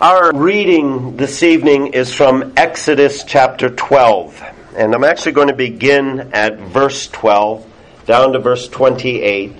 Our 0.00 0.32
reading 0.34 1.16
this 1.16 1.44
evening 1.44 1.94
is 1.94 2.12
from 2.12 2.54
Exodus 2.56 3.22
chapter 3.22 3.70
12. 3.70 4.42
And 4.76 4.92
I'm 4.92 5.04
actually 5.04 5.32
going 5.32 5.48
to 5.48 5.54
begin 5.54 6.32
at 6.32 6.58
verse 6.58 7.06
12 7.06 7.64
down 8.04 8.32
to 8.32 8.40
verse 8.40 8.66
28. 8.66 9.52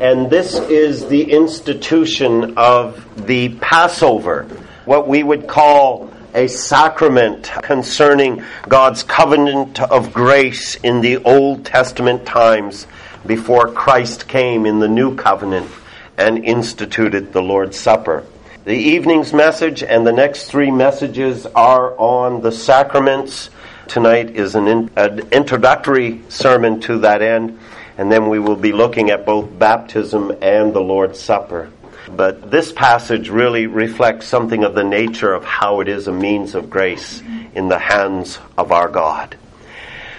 And 0.00 0.28
this 0.28 0.54
is 0.54 1.06
the 1.06 1.30
institution 1.30 2.54
of 2.58 3.26
the 3.28 3.50
Passover, 3.60 4.48
what 4.84 5.06
we 5.06 5.22
would 5.22 5.46
call 5.46 6.12
a 6.34 6.48
sacrament 6.48 7.44
concerning 7.62 8.42
God's 8.68 9.04
covenant 9.04 9.80
of 9.80 10.12
grace 10.12 10.74
in 10.74 11.02
the 11.02 11.18
Old 11.18 11.64
Testament 11.64 12.26
times 12.26 12.88
before 13.24 13.70
Christ 13.70 14.26
came 14.26 14.66
in 14.66 14.80
the 14.80 14.88
New 14.88 15.14
Covenant 15.14 15.70
and 16.16 16.44
instituted 16.44 17.32
the 17.32 17.42
Lord's 17.42 17.78
Supper. 17.78 18.24
The 18.68 18.76
evening's 18.76 19.32
message 19.32 19.82
and 19.82 20.06
the 20.06 20.12
next 20.12 20.50
three 20.50 20.70
messages 20.70 21.46
are 21.46 21.98
on 21.98 22.42
the 22.42 22.52
sacraments. 22.52 23.48
Tonight 23.86 24.36
is 24.36 24.56
an, 24.56 24.68
in, 24.68 24.90
an 24.94 25.20
introductory 25.32 26.20
sermon 26.28 26.78
to 26.82 26.98
that 26.98 27.22
end, 27.22 27.58
and 27.96 28.12
then 28.12 28.28
we 28.28 28.38
will 28.38 28.56
be 28.56 28.72
looking 28.72 29.08
at 29.08 29.24
both 29.24 29.58
baptism 29.58 30.30
and 30.42 30.74
the 30.74 30.82
Lord's 30.82 31.18
Supper. 31.18 31.70
But 32.14 32.50
this 32.50 32.70
passage 32.70 33.30
really 33.30 33.66
reflects 33.66 34.26
something 34.26 34.62
of 34.64 34.74
the 34.74 34.84
nature 34.84 35.32
of 35.32 35.46
how 35.46 35.80
it 35.80 35.88
is 35.88 36.06
a 36.06 36.12
means 36.12 36.54
of 36.54 36.68
grace 36.68 37.22
in 37.54 37.68
the 37.68 37.78
hands 37.78 38.38
of 38.58 38.70
our 38.70 38.90
God. 38.90 39.34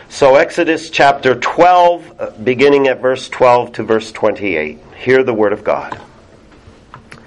So, 0.09 0.38
Exodus 0.38 0.90
chapter 0.90 1.35
12, 1.35 2.20
uh, 2.20 2.29
beginning 2.31 2.88
at 2.88 2.99
verse 2.99 3.29
12 3.29 3.73
to 3.73 3.84
verse 3.84 4.12
28. 4.12 4.79
Hear 4.98 5.23
the 5.23 5.35
word 5.35 5.54
of 5.54 5.63
God. 5.63 6.02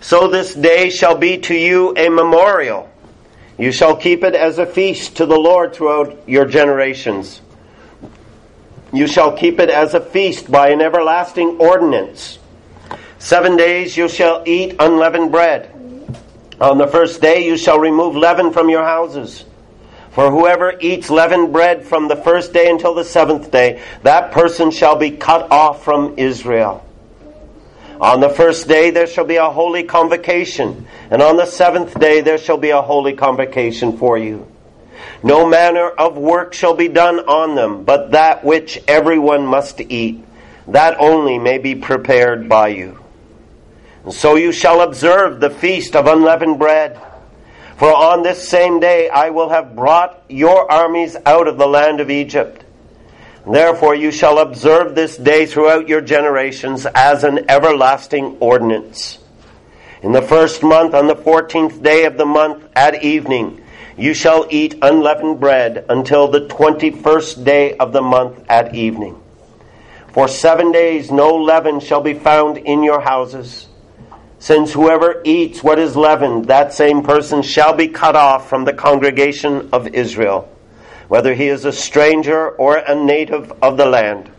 So 0.00 0.28
this 0.28 0.54
day 0.54 0.90
shall 0.90 1.16
be 1.16 1.38
to 1.38 1.54
you 1.54 1.94
a 1.96 2.08
memorial. 2.08 2.88
You 3.58 3.72
shall 3.72 3.96
keep 3.96 4.24
it 4.24 4.34
as 4.34 4.58
a 4.58 4.66
feast 4.66 5.16
to 5.16 5.26
the 5.26 5.38
Lord 5.38 5.74
throughout 5.74 6.28
your 6.28 6.46
generations. 6.46 7.40
You 8.92 9.06
shall 9.06 9.36
keep 9.36 9.60
it 9.60 9.70
as 9.70 9.94
a 9.94 10.00
feast 10.00 10.50
by 10.50 10.70
an 10.70 10.80
everlasting 10.80 11.58
ordinance. 11.60 12.38
Seven 13.18 13.56
days 13.56 13.96
you 13.96 14.08
shall 14.08 14.42
eat 14.46 14.76
unleavened 14.78 15.30
bread. 15.30 15.70
On 16.60 16.78
the 16.78 16.86
first 16.86 17.20
day 17.20 17.46
you 17.46 17.56
shall 17.56 17.78
remove 17.78 18.16
leaven 18.16 18.52
from 18.52 18.68
your 18.68 18.84
houses. 18.84 19.44
For 20.12 20.30
whoever 20.30 20.74
eats 20.80 21.08
leavened 21.08 21.52
bread 21.52 21.84
from 21.84 22.08
the 22.08 22.16
first 22.16 22.52
day 22.52 22.68
until 22.68 22.94
the 22.94 23.04
seventh 23.04 23.50
day, 23.50 23.82
that 24.02 24.32
person 24.32 24.70
shall 24.70 24.96
be 24.96 25.12
cut 25.12 25.52
off 25.52 25.84
from 25.84 26.14
Israel. 26.18 26.84
On 28.00 28.20
the 28.20 28.30
first 28.30 28.66
day 28.66 28.90
there 28.90 29.06
shall 29.06 29.26
be 29.26 29.36
a 29.36 29.50
holy 29.50 29.82
convocation, 29.82 30.86
and 31.10 31.20
on 31.20 31.36
the 31.36 31.44
seventh 31.44 31.98
day 32.00 32.22
there 32.22 32.38
shall 32.38 32.56
be 32.56 32.70
a 32.70 32.80
holy 32.80 33.12
convocation 33.12 33.98
for 33.98 34.16
you. 34.16 34.50
No 35.22 35.46
manner 35.46 35.86
of 35.86 36.16
work 36.16 36.54
shall 36.54 36.74
be 36.74 36.88
done 36.88 37.20
on 37.20 37.54
them, 37.54 37.84
but 37.84 38.12
that 38.12 38.42
which 38.42 38.82
everyone 38.88 39.44
must 39.44 39.82
eat, 39.82 40.24
that 40.68 40.98
only 40.98 41.38
may 41.38 41.58
be 41.58 41.74
prepared 41.74 42.48
by 42.48 42.68
you. 42.68 42.98
And 44.04 44.14
so 44.14 44.36
you 44.36 44.50
shall 44.50 44.80
observe 44.80 45.38
the 45.38 45.50
feast 45.50 45.94
of 45.94 46.06
unleavened 46.06 46.58
bread. 46.58 46.98
For 47.76 47.94
on 47.94 48.22
this 48.22 48.48
same 48.48 48.80
day 48.80 49.10
I 49.10 49.28
will 49.28 49.50
have 49.50 49.76
brought 49.76 50.24
your 50.30 50.70
armies 50.72 51.16
out 51.26 51.48
of 51.48 51.58
the 51.58 51.66
land 51.66 52.00
of 52.00 52.10
Egypt. 52.10 52.64
Therefore, 53.46 53.94
you 53.94 54.10
shall 54.10 54.38
observe 54.38 54.94
this 54.94 55.16
day 55.16 55.46
throughout 55.46 55.88
your 55.88 56.00
generations 56.00 56.86
as 56.86 57.24
an 57.24 57.50
everlasting 57.50 58.36
ordinance. 58.40 59.18
In 60.02 60.12
the 60.12 60.22
first 60.22 60.62
month, 60.62 60.94
on 60.94 61.06
the 61.06 61.16
fourteenth 61.16 61.82
day 61.82 62.04
of 62.04 62.16
the 62.16 62.26
month 62.26 62.66
at 62.74 63.02
evening, 63.02 63.62
you 63.96 64.14
shall 64.14 64.46
eat 64.50 64.78
unleavened 64.82 65.40
bread 65.40 65.86
until 65.88 66.28
the 66.28 66.48
twenty 66.48 66.90
first 66.90 67.44
day 67.44 67.76
of 67.76 67.92
the 67.92 68.02
month 68.02 68.44
at 68.48 68.74
evening. 68.74 69.20
For 70.12 70.26
seven 70.28 70.72
days 70.72 71.10
no 71.10 71.36
leaven 71.36 71.80
shall 71.80 72.00
be 72.00 72.14
found 72.14 72.58
in 72.58 72.82
your 72.82 73.00
houses. 73.00 73.68
Since 74.38 74.72
whoever 74.72 75.20
eats 75.24 75.62
what 75.62 75.78
is 75.78 75.96
leavened, 75.96 76.46
that 76.46 76.72
same 76.72 77.02
person 77.02 77.42
shall 77.42 77.74
be 77.74 77.88
cut 77.88 78.16
off 78.16 78.48
from 78.48 78.64
the 78.64 78.72
congregation 78.72 79.68
of 79.72 79.88
Israel 79.88 80.48
whether 81.10 81.34
he 81.34 81.48
is 81.48 81.64
a 81.64 81.72
stranger 81.72 82.50
or 82.50 82.76
a 82.76 82.94
native 82.94 83.52
of 83.60 83.76
the 83.76 83.84
land. 83.84 84.30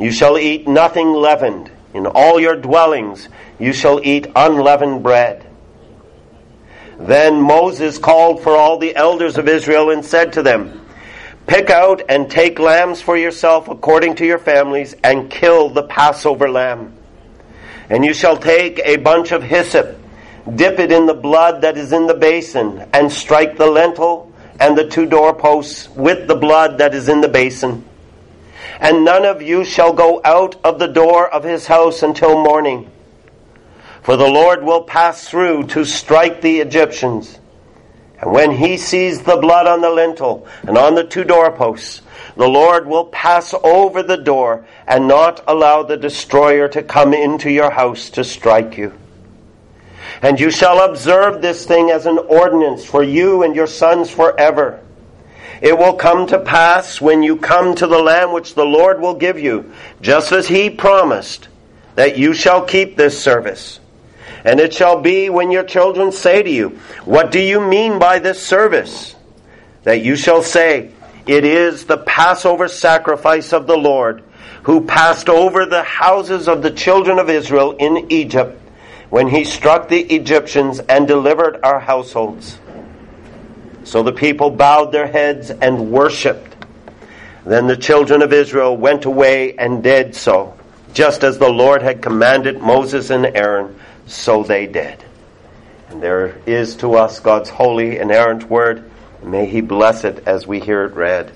You 0.00 0.10
shall 0.10 0.36
eat 0.36 0.66
nothing 0.66 1.12
leavened. 1.12 1.70
In 1.94 2.06
all 2.06 2.40
your 2.40 2.56
dwellings 2.56 3.28
you 3.60 3.72
shall 3.72 4.00
eat 4.02 4.26
unleavened 4.34 5.04
bread. 5.04 5.46
Then 6.98 7.40
Moses 7.40 7.98
called 7.98 8.42
for 8.42 8.56
all 8.56 8.78
the 8.78 8.96
elders 8.96 9.38
of 9.38 9.46
Israel 9.46 9.90
and 9.90 10.04
said 10.04 10.32
to 10.32 10.42
them, 10.42 10.84
Pick 11.46 11.70
out 11.70 12.02
and 12.08 12.28
take 12.28 12.58
lambs 12.58 13.00
for 13.00 13.16
yourself 13.16 13.68
according 13.68 14.16
to 14.16 14.26
your 14.26 14.38
families, 14.38 14.96
and 15.04 15.30
kill 15.30 15.68
the 15.68 15.84
Passover 15.84 16.50
lamb. 16.50 16.94
And 17.88 18.04
you 18.04 18.12
shall 18.12 18.36
take 18.36 18.80
a 18.80 18.96
bunch 18.96 19.30
of 19.30 19.44
hyssop, 19.44 19.96
dip 20.52 20.80
it 20.80 20.90
in 20.90 21.06
the 21.06 21.14
blood 21.14 21.62
that 21.62 21.78
is 21.78 21.92
in 21.92 22.08
the 22.08 22.14
basin, 22.14 22.88
and 22.92 23.12
strike 23.12 23.56
the 23.56 23.68
lintel 23.68 24.29
and 24.60 24.76
the 24.76 24.86
two 24.86 25.06
doorposts 25.06 25.88
with 25.88 26.28
the 26.28 26.36
blood 26.36 26.78
that 26.78 26.94
is 26.94 27.08
in 27.08 27.22
the 27.22 27.28
basin. 27.28 27.84
And 28.78 29.04
none 29.04 29.24
of 29.24 29.40
you 29.42 29.64
shall 29.64 29.94
go 29.94 30.20
out 30.22 30.56
of 30.62 30.78
the 30.78 30.86
door 30.86 31.28
of 31.28 31.42
his 31.42 31.66
house 31.66 32.02
until 32.02 32.42
morning. 32.42 32.90
For 34.02 34.16
the 34.16 34.28
Lord 34.28 34.62
will 34.62 34.82
pass 34.82 35.28
through 35.28 35.68
to 35.68 35.84
strike 35.84 36.42
the 36.42 36.60
Egyptians. 36.60 37.38
And 38.20 38.32
when 38.32 38.50
he 38.50 38.76
sees 38.76 39.22
the 39.22 39.36
blood 39.36 39.66
on 39.66 39.80
the 39.80 39.90
lintel 39.90 40.46
and 40.62 40.76
on 40.76 40.94
the 40.94 41.04
two 41.04 41.24
doorposts, 41.24 42.02
the 42.36 42.48
Lord 42.48 42.86
will 42.86 43.06
pass 43.06 43.54
over 43.64 44.02
the 44.02 44.18
door 44.18 44.66
and 44.86 45.08
not 45.08 45.42
allow 45.48 45.82
the 45.82 45.96
destroyer 45.96 46.68
to 46.68 46.82
come 46.82 47.14
into 47.14 47.50
your 47.50 47.70
house 47.70 48.10
to 48.10 48.24
strike 48.24 48.76
you. 48.76 48.99
And 50.22 50.38
you 50.38 50.50
shall 50.50 50.80
observe 50.80 51.40
this 51.40 51.64
thing 51.64 51.90
as 51.90 52.06
an 52.06 52.18
ordinance 52.18 52.84
for 52.84 53.02
you 53.02 53.42
and 53.42 53.56
your 53.56 53.66
sons 53.66 54.10
forever. 54.10 54.80
It 55.62 55.76
will 55.76 55.94
come 55.94 56.26
to 56.28 56.38
pass 56.38 57.00
when 57.00 57.22
you 57.22 57.36
come 57.36 57.74
to 57.76 57.86
the 57.86 57.98
land 57.98 58.32
which 58.32 58.54
the 58.54 58.64
Lord 58.64 59.00
will 59.00 59.14
give 59.14 59.38
you, 59.38 59.72
just 60.00 60.32
as 60.32 60.48
he 60.48 60.70
promised, 60.70 61.48
that 61.94 62.18
you 62.18 62.32
shall 62.32 62.64
keep 62.64 62.96
this 62.96 63.22
service. 63.22 63.80
And 64.44 64.58
it 64.58 64.72
shall 64.72 65.00
be 65.00 65.28
when 65.28 65.50
your 65.50 65.64
children 65.64 66.12
say 66.12 66.42
to 66.42 66.50
you, 66.50 66.80
What 67.04 67.30
do 67.30 67.40
you 67.40 67.60
mean 67.60 67.98
by 67.98 68.18
this 68.18 68.44
service? 68.44 69.14
That 69.84 70.02
you 70.02 70.16
shall 70.16 70.42
say, 70.42 70.92
It 71.26 71.44
is 71.44 71.84
the 71.84 71.98
Passover 71.98 72.68
sacrifice 72.68 73.52
of 73.52 73.66
the 73.66 73.76
Lord, 73.76 74.22
who 74.62 74.86
passed 74.86 75.28
over 75.28 75.66
the 75.66 75.82
houses 75.82 76.48
of 76.48 76.62
the 76.62 76.70
children 76.70 77.18
of 77.18 77.28
Israel 77.28 77.72
in 77.72 78.10
Egypt 78.10 78.59
when 79.10 79.26
he 79.26 79.44
struck 79.44 79.88
the 79.88 80.00
Egyptians 80.00 80.78
and 80.78 81.06
delivered 81.06 81.60
our 81.64 81.80
households. 81.80 82.58
So 83.84 84.04
the 84.04 84.12
people 84.12 84.50
bowed 84.50 84.92
their 84.92 85.08
heads 85.08 85.50
and 85.50 85.90
worshipped. 85.90 86.56
Then 87.44 87.66
the 87.66 87.76
children 87.76 88.22
of 88.22 88.32
Israel 88.32 88.76
went 88.76 89.04
away 89.04 89.56
and 89.56 89.82
did 89.82 90.14
so. 90.14 90.56
Just 90.92 91.24
as 91.24 91.38
the 91.38 91.48
Lord 91.48 91.82
had 91.82 92.02
commanded 92.02 92.60
Moses 92.60 93.10
and 93.10 93.26
Aaron, 93.26 93.78
so 94.06 94.44
they 94.44 94.66
did. 94.66 95.02
And 95.88 96.00
there 96.00 96.38
is 96.46 96.76
to 96.76 96.94
us 96.94 97.18
God's 97.18 97.50
holy, 97.50 97.98
inerrant 97.98 98.48
word. 98.48 98.90
May 99.24 99.46
He 99.46 99.60
bless 99.60 100.04
it 100.04 100.22
as 100.26 100.46
we 100.46 100.60
hear 100.60 100.84
it 100.84 100.94
read. 100.94 101.32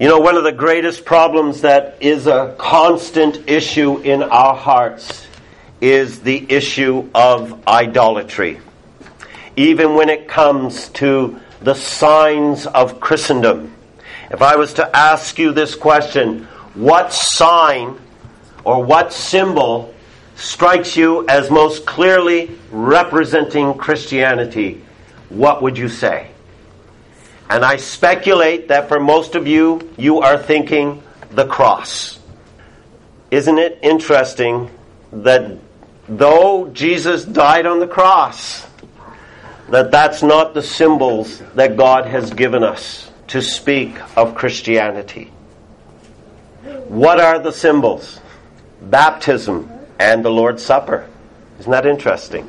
You 0.00 0.08
know, 0.08 0.18
one 0.18 0.36
of 0.36 0.44
the 0.44 0.52
greatest 0.52 1.04
problems 1.04 1.62
that 1.62 1.98
is 2.00 2.26
a 2.26 2.54
constant 2.58 3.48
issue 3.48 3.98
in 3.98 4.22
our 4.22 4.54
hearts 4.54 5.26
is 5.80 6.20
the 6.20 6.46
issue 6.50 7.08
of 7.14 7.66
idolatry. 7.66 8.60
Even 9.56 9.94
when 9.94 10.08
it 10.08 10.28
comes 10.28 10.88
to 10.90 11.40
the 11.60 11.74
signs 11.74 12.66
of 12.66 13.00
Christendom. 13.00 13.74
If 14.30 14.42
I 14.42 14.56
was 14.56 14.74
to 14.74 14.96
ask 14.96 15.38
you 15.38 15.52
this 15.52 15.74
question, 15.74 16.44
what 16.74 17.12
sign 17.12 17.98
or 18.64 18.82
what 18.82 19.12
symbol 19.12 19.94
strikes 20.34 20.96
you 20.96 21.26
as 21.28 21.50
most 21.50 21.86
clearly 21.86 22.50
representing 22.70 23.74
Christianity? 23.74 24.82
what 25.28 25.62
would 25.62 25.76
you 25.78 25.88
say? 25.88 26.28
And 27.48 27.64
I 27.64 27.76
speculate 27.76 28.68
that 28.68 28.88
for 28.88 28.98
most 28.98 29.34
of 29.34 29.46
you, 29.46 29.92
you 29.96 30.20
are 30.20 30.38
thinking 30.38 31.02
the 31.30 31.46
cross. 31.46 32.18
Isn't 33.30 33.58
it 33.58 33.78
interesting 33.82 34.70
that 35.12 35.58
though 36.08 36.68
Jesus 36.68 37.24
died 37.24 37.66
on 37.66 37.80
the 37.80 37.86
cross, 37.86 38.66
that 39.70 39.90
that's 39.90 40.22
not 40.22 40.54
the 40.54 40.62
symbols 40.62 41.42
that 41.54 41.76
God 41.76 42.06
has 42.06 42.32
given 42.32 42.62
us 42.62 43.10
to 43.28 43.42
speak 43.42 43.96
of 44.16 44.34
Christianity. 44.34 45.32
What 46.88 47.20
are 47.20 47.38
the 47.38 47.52
symbols? 47.52 48.20
Baptism 48.80 49.68
and 49.98 50.24
the 50.24 50.30
Lord's 50.30 50.64
Supper. 50.64 51.08
Isn't 51.58 51.72
that 51.72 51.86
interesting? 51.86 52.48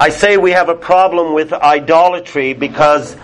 I 0.00 0.10
say 0.10 0.36
we 0.36 0.52
have 0.52 0.68
a 0.68 0.74
problem 0.74 1.34
with 1.34 1.52
idolatry 1.52 2.54
because 2.54 3.16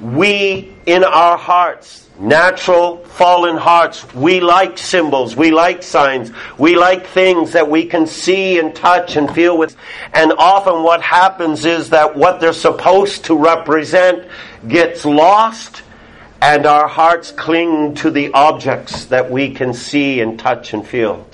we, 0.00 0.76
in 0.84 1.04
our 1.04 1.38
hearts, 1.38 2.05
natural 2.18 2.98
fallen 2.98 3.56
hearts, 3.56 4.12
we 4.14 4.40
like 4.40 4.78
symbols, 4.78 5.36
we 5.36 5.50
like 5.50 5.82
signs, 5.82 6.32
we 6.58 6.76
like 6.76 7.06
things 7.06 7.52
that 7.52 7.68
we 7.68 7.86
can 7.86 8.06
see 8.06 8.58
and 8.58 8.74
touch 8.74 9.16
and 9.16 9.32
feel 9.34 9.56
with. 9.56 9.76
And 10.12 10.32
often 10.32 10.82
what 10.82 11.02
happens 11.02 11.64
is 11.64 11.90
that 11.90 12.16
what 12.16 12.40
they're 12.40 12.52
supposed 12.52 13.26
to 13.26 13.36
represent 13.36 14.28
gets 14.66 15.04
lost 15.04 15.82
and 16.40 16.66
our 16.66 16.86
hearts 16.86 17.32
cling 17.32 17.94
to 17.96 18.10
the 18.10 18.32
objects 18.32 19.06
that 19.06 19.30
we 19.30 19.54
can 19.54 19.72
see 19.72 20.20
and 20.20 20.38
touch 20.38 20.72
and 20.74 20.86
feel. 20.86 21.26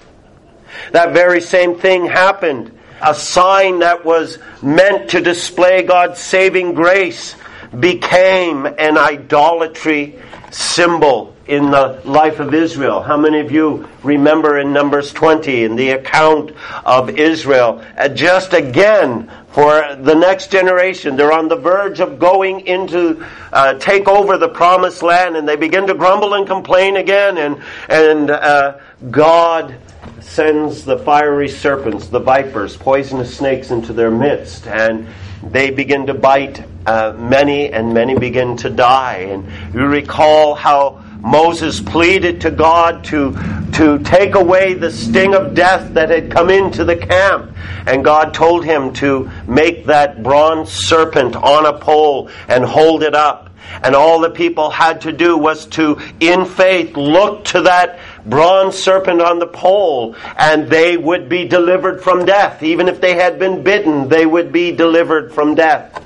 That 0.93 1.13
very 1.13 1.41
same 1.41 1.79
thing 1.79 2.07
happened. 2.07 2.79
A 3.01 3.15
sign 3.15 3.81
that 3.81 4.05
was 4.05 4.39
meant 4.63 5.11
to 5.11 5.21
display 5.21 5.83
God's 5.83 6.21
saving 6.21 6.75
grace 6.75 7.35
became 7.79 8.67
an 8.67 8.97
idolatry 8.97 10.19
symbol 10.53 11.35
in 11.47 11.71
the 11.71 12.01
life 12.05 12.39
of 12.41 12.55
Israel. 12.55 13.03
How 13.03 13.17
many 13.17 13.41
of 13.41 13.51
you 13.51 13.89
remember 14.03 14.59
in 14.59 14.73
Numbers 14.73 15.13
20 15.13 15.65
in 15.65 15.77
the 15.77 15.91
account 15.91 16.53
of 16.85 17.11
Israel? 17.11 17.85
Uh, 17.97 18.09
just 18.09 18.53
again, 18.53 19.31
for 19.49 19.97
the 19.97 20.15
next 20.15 20.51
generation, 20.51 21.17
they're 21.17 21.33
on 21.33 21.49
the 21.49 21.57
verge 21.57 22.01
of 22.01 22.19
going 22.19 22.61
into, 22.67 23.27
uh, 23.53 23.75
take 23.75 24.09
over 24.09 24.39
the 24.39 24.49
promised 24.49 25.03
land 25.03 25.37
and 25.37 25.49
they 25.49 25.57
begin 25.57 25.87
to 25.89 25.95
grumble 25.95 26.35
and 26.35 26.47
complain 26.47 26.97
again 26.97 27.39
and, 27.39 27.63
and, 27.89 28.31
uh, 28.31 28.79
God 29.11 29.75
sends 30.21 30.85
the 30.85 30.99
fiery 30.99 31.49
serpents, 31.49 32.07
the 32.07 32.21
vipers, 32.21 32.77
poisonous 32.77 33.37
snakes 33.37 33.71
into 33.71 33.93
their 33.93 34.11
midst 34.11 34.67
and 34.67 35.07
they 35.43 35.71
begin 35.71 36.07
to 36.07 36.15
bite 36.15 36.65
uh, 36.87 37.15
many, 37.17 37.73
and 37.73 37.95
many 37.95 38.17
begin 38.17 38.57
to 38.59 38.71
die. 38.71 39.29
And 39.31 39.75
you 39.75 39.87
recall 39.87 40.55
how 40.55 41.03
Moses 41.23 41.81
pleaded 41.81 42.41
to 42.41 42.51
God 42.51 43.05
to, 43.05 43.33
to 43.75 43.99
take 44.01 44.35
away 44.35 44.75
the 44.75 44.91
sting 44.91 45.35
of 45.35 45.55
death 45.55 45.95
that 45.95 46.11
had 46.11 46.31
come 46.31 46.51
into 46.51 46.85
the 46.85 46.97
camp. 46.97 47.53
And 47.87 48.05
God 48.05 48.35
told 48.35 48.65
him 48.65 48.93
to 48.95 49.31
make 49.47 49.87
that 49.87 50.23
bronze 50.23 50.71
serpent 50.71 51.37
on 51.37 51.67
a 51.67 51.79
pole 51.79 52.29
and 52.49 52.65
hold 52.65 53.03
it 53.03 53.15
up. 53.15 53.51
And 53.83 53.95
all 53.95 54.21
the 54.21 54.31
people 54.31 54.71
had 54.71 55.03
to 55.03 55.13
do 55.13 55.39
was 55.39 55.67
to, 55.67 56.01
in 56.21 56.45
faith, 56.45 56.97
look 56.97 57.45
to 57.47 57.63
that 57.63 58.01
bronze 58.27 58.77
serpent 58.77 59.21
on 59.21 59.39
the 59.39 59.47
pole, 59.47 60.17
and 60.37 60.69
they 60.69 60.97
would 60.97 61.29
be 61.29 61.47
delivered 61.47 62.03
from 62.03 62.25
death. 62.25 62.63
Even 62.63 62.89
if 62.89 63.01
they 63.01 63.15
had 63.15 63.39
been 63.39 63.63
bitten, 63.63 64.09
they 64.09 64.27
would 64.27 64.53
be 64.53 64.73
delivered 64.73 65.33
from 65.33 65.55
death. 65.55 66.05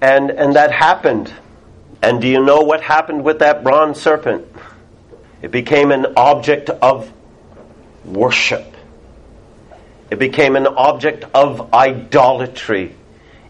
And, 0.00 0.30
and 0.30 0.56
that 0.56 0.72
happened. 0.72 1.32
And 2.02 2.20
do 2.20 2.28
you 2.28 2.42
know 2.42 2.62
what 2.62 2.80
happened 2.80 3.24
with 3.24 3.40
that 3.40 3.62
bronze 3.62 4.00
serpent? 4.00 4.46
It 5.42 5.50
became 5.50 5.90
an 5.92 6.14
object 6.16 6.70
of 6.70 7.12
worship. 8.04 8.74
It 10.10 10.18
became 10.18 10.56
an 10.56 10.66
object 10.66 11.24
of 11.34 11.72
idolatry 11.72 12.94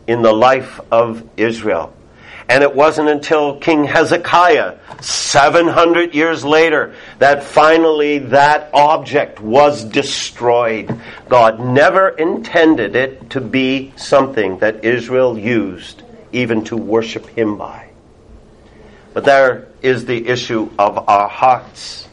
in 0.07 0.23
the 0.23 0.33
life 0.33 0.81
of 0.91 1.27
Israel. 1.37 1.95
And 2.51 2.65
it 2.65 2.75
wasn't 2.75 3.09
until 3.09 3.61
King 3.61 3.85
Hezekiah, 3.85 4.77
700 5.01 6.17
years 6.17 6.45
later, 6.45 6.97
that 7.21 7.45
finally 7.45 8.19
that 8.19 8.71
object 8.75 9.41
was 9.41 9.85
destroyed. 9.85 11.01
God 11.29 11.61
never 11.61 12.09
intended 12.09 12.97
it 12.97 13.31
to 13.31 13.41
be 13.41 13.93
something 13.95 14.59
that 14.59 14.85
Israel 14.85 15.39
used 15.39 16.03
even 16.33 16.65
to 16.65 16.77
worship 16.77 17.25
Him 17.29 17.57
by. 17.57 17.91
But 19.15 19.25
there 19.25 19.69
is 19.81 20.07
the 20.07 20.27
issue 20.27 20.71
of 20.77 21.09
our 21.09 21.29
hearts. 21.29 22.09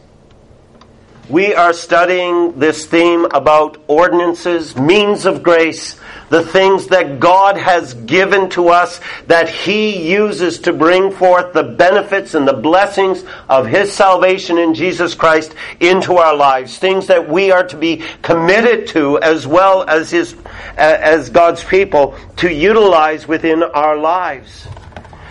We 1.29 1.53
are 1.53 1.73
studying 1.73 2.57
this 2.57 2.85
theme 2.85 3.25
about 3.25 3.81
ordinances, 3.87 4.77
means 4.77 5.25
of 5.25 5.43
grace, 5.43 5.99
the 6.29 6.45
things 6.45 6.87
that 6.87 7.19
God 7.19 7.57
has 7.57 7.93
given 7.93 8.49
to 8.51 8.69
us 8.69 9.01
that 9.25 9.49
He 9.49 10.09
uses 10.09 10.59
to 10.59 10.71
bring 10.71 11.11
forth 11.11 11.51
the 11.51 11.63
benefits 11.63 12.33
and 12.33 12.47
the 12.47 12.53
blessings 12.53 13.25
of 13.49 13.67
His 13.67 13.91
salvation 13.91 14.57
in 14.57 14.73
Jesus 14.73 15.15
Christ 15.15 15.53
into 15.81 16.15
our 16.15 16.33
lives. 16.33 16.79
Things 16.79 17.07
that 17.07 17.27
we 17.27 17.51
are 17.51 17.67
to 17.67 17.75
be 17.75 18.03
committed 18.21 18.87
to 18.89 19.19
as 19.19 19.45
well 19.45 19.83
as 19.83 20.11
His, 20.11 20.33
as 20.77 21.29
God's 21.29 21.61
people 21.61 22.17
to 22.37 22.49
utilize 22.49 23.27
within 23.27 23.63
our 23.63 23.97
lives. 23.97 24.65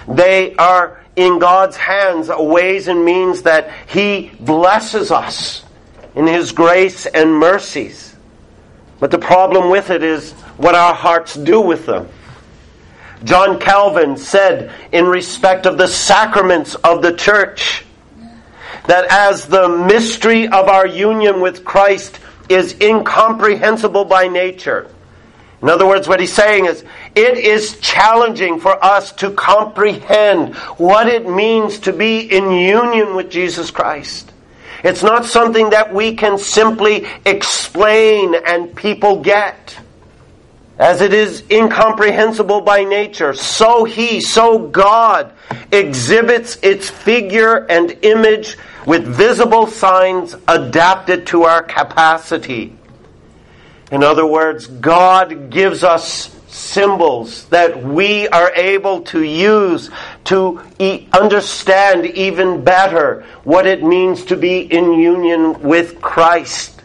They 0.06 0.54
are 0.56 1.02
in 1.16 1.38
God's 1.38 1.78
hands 1.78 2.28
ways 2.28 2.86
and 2.86 3.02
means 3.02 3.42
that 3.42 3.72
He 3.88 4.30
blesses 4.38 5.10
us 5.10 5.62
in 6.16 6.26
His 6.26 6.50
grace 6.50 7.06
and 7.06 7.32
mercies. 7.32 8.16
But 8.98 9.10
the 9.10 9.18
problem 9.18 9.70
with 9.70 9.90
it 9.90 10.02
is 10.02 10.32
what 10.56 10.74
our 10.74 10.94
hearts 10.94 11.34
do 11.34 11.60
with 11.60 11.86
them. 11.86 12.08
John 13.24 13.60
Calvin 13.60 14.16
said 14.16 14.72
in 14.92 15.06
respect 15.06 15.66
of 15.66 15.78
the 15.78 15.88
sacraments 15.88 16.74
of 16.76 17.02
the 17.02 17.14
church 17.14 17.84
that 18.86 19.06
as 19.10 19.46
the 19.46 19.68
mystery 19.68 20.46
of 20.46 20.68
our 20.68 20.86
union 20.86 21.40
with 21.40 21.64
Christ 21.64 22.20
is 22.48 22.80
incomprehensible 22.80 24.04
by 24.04 24.28
nature. 24.28 24.90
In 25.62 25.70
other 25.70 25.86
words, 25.86 26.06
what 26.06 26.20
he's 26.20 26.32
saying 26.32 26.66
is, 26.66 26.84
it 27.14 27.38
is 27.38 27.80
challenging 27.80 28.60
for 28.60 28.82
us 28.84 29.12
to 29.12 29.30
comprehend 29.32 30.54
what 30.76 31.08
it 31.08 31.28
means 31.28 31.80
to 31.80 31.92
be 31.92 32.20
in 32.20 32.50
union 32.50 33.16
with 33.16 33.30
Jesus 33.30 33.70
Christ. 33.70 34.32
It's 34.86 35.02
not 35.02 35.24
something 35.24 35.70
that 35.70 35.92
we 35.92 36.14
can 36.14 36.38
simply 36.38 37.08
explain 37.24 38.36
and 38.36 38.72
people 38.76 39.20
get. 39.20 39.76
As 40.78 41.00
it 41.00 41.12
is 41.12 41.42
incomprehensible 41.50 42.60
by 42.60 42.84
nature, 42.84 43.34
so 43.34 43.82
He, 43.82 44.20
so 44.20 44.60
God, 44.68 45.32
exhibits 45.72 46.58
its 46.62 46.88
figure 46.88 47.66
and 47.68 47.98
image 48.02 48.56
with 48.86 49.04
visible 49.04 49.66
signs 49.66 50.36
adapted 50.46 51.26
to 51.28 51.42
our 51.42 51.64
capacity. 51.64 52.78
In 53.90 54.04
other 54.04 54.24
words, 54.24 54.68
God 54.68 55.50
gives 55.50 55.82
us 55.82 56.28
symbols 56.56 57.44
that 57.46 57.82
we 57.82 58.28
are 58.28 58.52
able 58.54 59.02
to 59.02 59.22
use 59.22 59.90
to 60.24 60.60
e- 60.78 61.06
understand 61.12 62.06
even 62.06 62.64
better 62.64 63.24
what 63.44 63.66
it 63.66 63.82
means 63.82 64.24
to 64.24 64.36
be 64.36 64.60
in 64.60 64.92
union 64.94 65.60
with 65.62 66.00
Christ. 66.00 66.82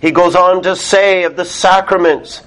He 0.00 0.12
goes 0.12 0.34
on 0.34 0.62
to 0.62 0.76
say 0.76 1.24
of 1.24 1.36
the 1.36 1.44
sacraments 1.44 2.42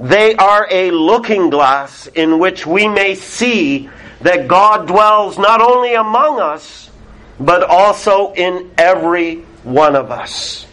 they 0.00 0.34
are 0.34 0.66
a 0.70 0.90
looking 0.90 1.50
glass 1.50 2.06
in 2.06 2.38
which 2.38 2.66
we 2.66 2.88
may 2.88 3.14
see 3.14 3.90
that 4.22 4.48
God 4.48 4.86
dwells 4.86 5.38
not 5.38 5.60
only 5.60 5.92
among 5.92 6.40
us, 6.40 6.90
but 7.38 7.62
also 7.62 8.32
in 8.32 8.70
every 8.78 9.42
one 9.62 9.94
of 9.96 10.10
us. 10.10 10.66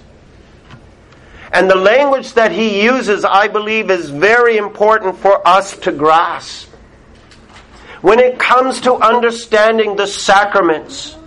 And 1.57 1.67
the 1.67 1.75
language 1.75 2.33
that 2.33 2.51
he 2.51 2.83
uses, 2.83 3.25
I 3.25 3.47
believe, 3.47 3.89
is 3.89 4.11
very 4.11 4.57
important 4.57 5.17
for 5.17 5.45
us 5.47 5.75
to 5.79 5.91
grasp. 5.91 6.69
When 8.01 8.19
it 8.19 8.37
comes 8.37 8.81
to 8.81 8.93
understanding 8.93 9.95
the 9.95 10.05
sacraments, 10.05 11.17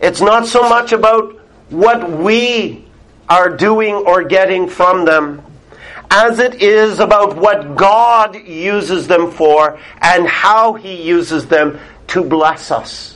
it's 0.00 0.20
not 0.20 0.46
so 0.46 0.68
much 0.68 0.90
about 0.90 1.38
what 1.70 2.10
we 2.10 2.84
are 3.28 3.48
doing 3.48 3.94
or 3.94 4.24
getting 4.24 4.68
from 4.68 5.04
them, 5.04 5.40
as 6.10 6.40
it 6.40 6.60
is 6.60 6.98
about 6.98 7.36
what 7.36 7.76
God 7.76 8.34
uses 8.34 9.06
them 9.06 9.30
for 9.30 9.78
and 10.02 10.26
how 10.26 10.72
He 10.72 11.00
uses 11.00 11.46
them 11.46 11.78
to 12.08 12.24
bless 12.24 12.72
us. 12.72 13.13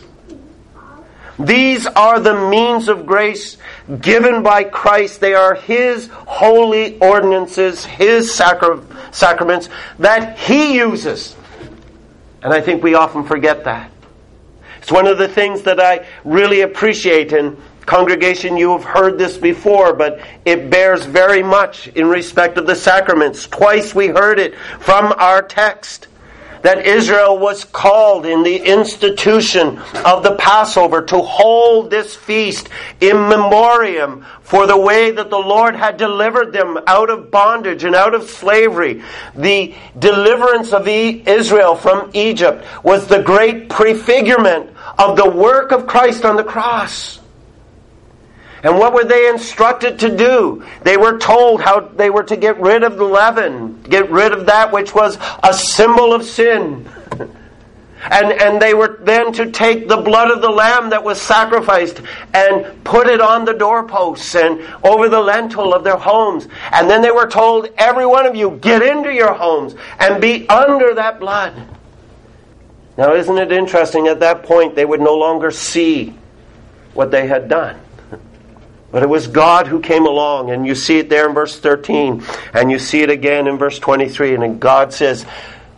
These 1.39 1.87
are 1.87 2.19
the 2.19 2.49
means 2.51 2.89
of 2.89 3.07
grace 3.07 3.59
given 4.01 4.43
by 4.43 4.65
Christ. 4.65 5.21
They 5.21 5.35
are 5.35 5.55
His 5.55 6.09
holy 6.13 6.99
ordinances, 6.99 7.85
His 7.85 8.35
sacra- 8.35 8.83
sacraments 9.13 9.69
that 9.99 10.37
He 10.39 10.75
uses 10.77 11.37
And 12.43 12.53
I 12.53 12.61
think 12.61 12.83
we 12.83 12.95
often 12.95 13.25
forget 13.25 13.65
that. 13.65 13.91
It's 14.81 14.93
one 14.93 15.07
of 15.07 15.19
the 15.19 15.29
things 15.29 15.63
that 15.63 15.81
I 15.81 16.07
really 16.25 16.63
appreciate. 16.63 17.33
And 17.33 17.57
congregation, 17.87 18.57
you 18.57 18.73
have 18.73 18.85
heard 18.85 19.19
this 19.19 19.37
before, 19.37 19.93
but 19.93 20.21
it 20.45 20.71
bears 20.71 21.05
very 21.05 21.43
much 21.43 21.89
in 21.89 22.09
respect 22.09 22.59
of 22.59 22.67
the 22.67 22.77
sacraments. 22.77 23.47
Twice 23.47 23.95
we 23.95 24.09
heard 24.09 24.39
it 24.39 24.57
from 24.81 25.13
our 25.19 25.43
text 25.43 26.08
that 26.63 26.87
Israel 26.87 27.39
was 27.39 27.65
called 27.65 28.27
in 28.27 28.43
the 28.43 28.57
institution 28.57 29.79
of 30.05 30.23
the 30.23 30.37
Passover 30.39 31.03
to 31.03 31.21
hold 31.21 31.91
this 31.91 32.15
feast 32.15 32.69
in 33.01 33.29
memoriam 33.29 34.25
for 34.43 34.67
the 34.67 34.79
way 34.79 35.11
that 35.11 35.31
the 35.31 35.39
Lord 35.39 35.77
had 35.77 35.97
delivered 35.97 36.53
them 36.53 36.79
out 36.87 37.11
of 37.11 37.31
bondage 37.31 37.85
and 37.85 37.95
out 37.95 38.15
of 38.15 38.31
slavery. 38.31 39.03
The 39.35 39.75
deliverance 39.99 40.73
of 40.73 40.89
Israel 40.89 41.77
from 41.77 42.11
Egypt 42.15 42.65
was 42.83 43.07
the 43.07 43.23
great 43.23 43.69
prefigurement 43.69 44.71
of 44.99 45.17
the 45.17 45.29
work 45.29 45.73
of 45.73 45.87
Christ 45.87 46.25
on 46.25 46.37
the 46.37 46.45
cross. 46.45 47.18
And 48.63 48.77
what 48.77 48.93
were 48.93 49.05
they 49.05 49.29
instructed 49.29 50.01
to 50.01 50.17
do? 50.17 50.65
They 50.83 50.97
were 50.97 51.19
told 51.19 51.61
how 51.61 51.81
they 51.81 52.11
were 52.11 52.25
to 52.25 52.37
get 52.37 52.59
rid 52.61 52.83
of 52.83 52.97
the 52.97 53.05
leaven, 53.05 53.83
get 53.83 54.11
rid 54.11 54.33
of 54.33 54.47
that 54.47 54.73
which 54.73 54.95
was 54.95 55.17
a 55.43 55.55
symbol 55.55 56.13
of 56.13 56.25
sin. 56.25 56.89
and, 58.03 58.33
and 58.33 58.61
they 58.61 58.75
were 58.75 58.99
then 59.03 59.33
to 59.35 59.51
take 59.51 59.89
the 59.89 59.97
blood 59.97 60.31
of 60.31 60.41
the 60.41 60.51
lamb 60.51 60.91
that 60.91 61.05
was 61.05 61.21
sacrificed 61.21 62.01
and 62.35 62.85
put 62.85 63.07
it 63.07 63.21
on 63.21 63.45
the 63.45 63.53
doorposts 63.53 64.35
and 64.35 64.61
over 64.85 65.09
the 65.09 65.21
lintel 65.21 65.73
of 65.73 65.85
their 65.85 65.97
homes. 65.97 66.49
And 66.73 66.91
then 66.91 67.03
they 67.03 67.11
were 67.11 67.29
told, 67.29 67.69
every 67.77 68.07
one 68.07 68.27
of 68.27 68.35
you, 68.35 68.59
get 68.61 68.83
into 68.83 69.13
your 69.13 69.35
homes 69.35 69.75
and 70.01 70.21
be 70.21 70.49
under 70.49 70.95
that 70.95 71.21
blood. 71.21 71.55
Now, 72.97 73.15
isn't 73.15 73.39
it 73.39 73.53
interesting? 73.53 74.09
At 74.09 74.19
that 74.21 74.43
point, 74.43 74.75
they 74.75 74.85
would 74.85 75.01
no 75.01 75.15
longer 75.15 75.53
see 75.53 76.17
what 76.95 77.13
they 77.13 77.29
had 77.29 77.49
done. 77.49 77.79
But 78.91 79.03
it 79.03 79.09
was 79.09 79.27
God 79.27 79.67
who 79.67 79.81
came 79.81 80.07
along, 80.07 80.51
and 80.51 80.67
you 80.67 80.75
see 80.75 80.99
it 80.99 81.11
there 81.11 81.29
in 81.29 81.35
verse 81.35 81.59
13, 81.59 82.23
and 82.55 82.71
you 82.71 82.79
see 82.79 83.03
it 83.03 83.11
again 83.11 83.47
in 83.47 83.59
verse 83.59 83.79
23. 83.79 84.35
And 84.35 84.59
God 84.59 84.95
says, 84.95 85.27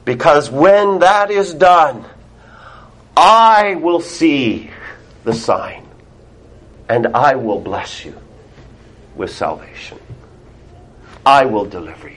Because 0.04 0.50
when 0.50 1.00
that 1.00 1.30
is 1.30 1.52
done, 1.52 2.04
I 3.16 3.74
will 3.74 4.00
see 4.00 4.70
the 5.24 5.34
sign, 5.34 5.86
and 6.88 7.08
I 7.08 7.34
will 7.34 7.60
bless 7.60 8.04
you 8.04 8.16
with 9.16 9.30
salvation. 9.30 9.98
I 11.26 11.44
will 11.46 11.64
deliver 11.64 12.08
you. 12.08 12.16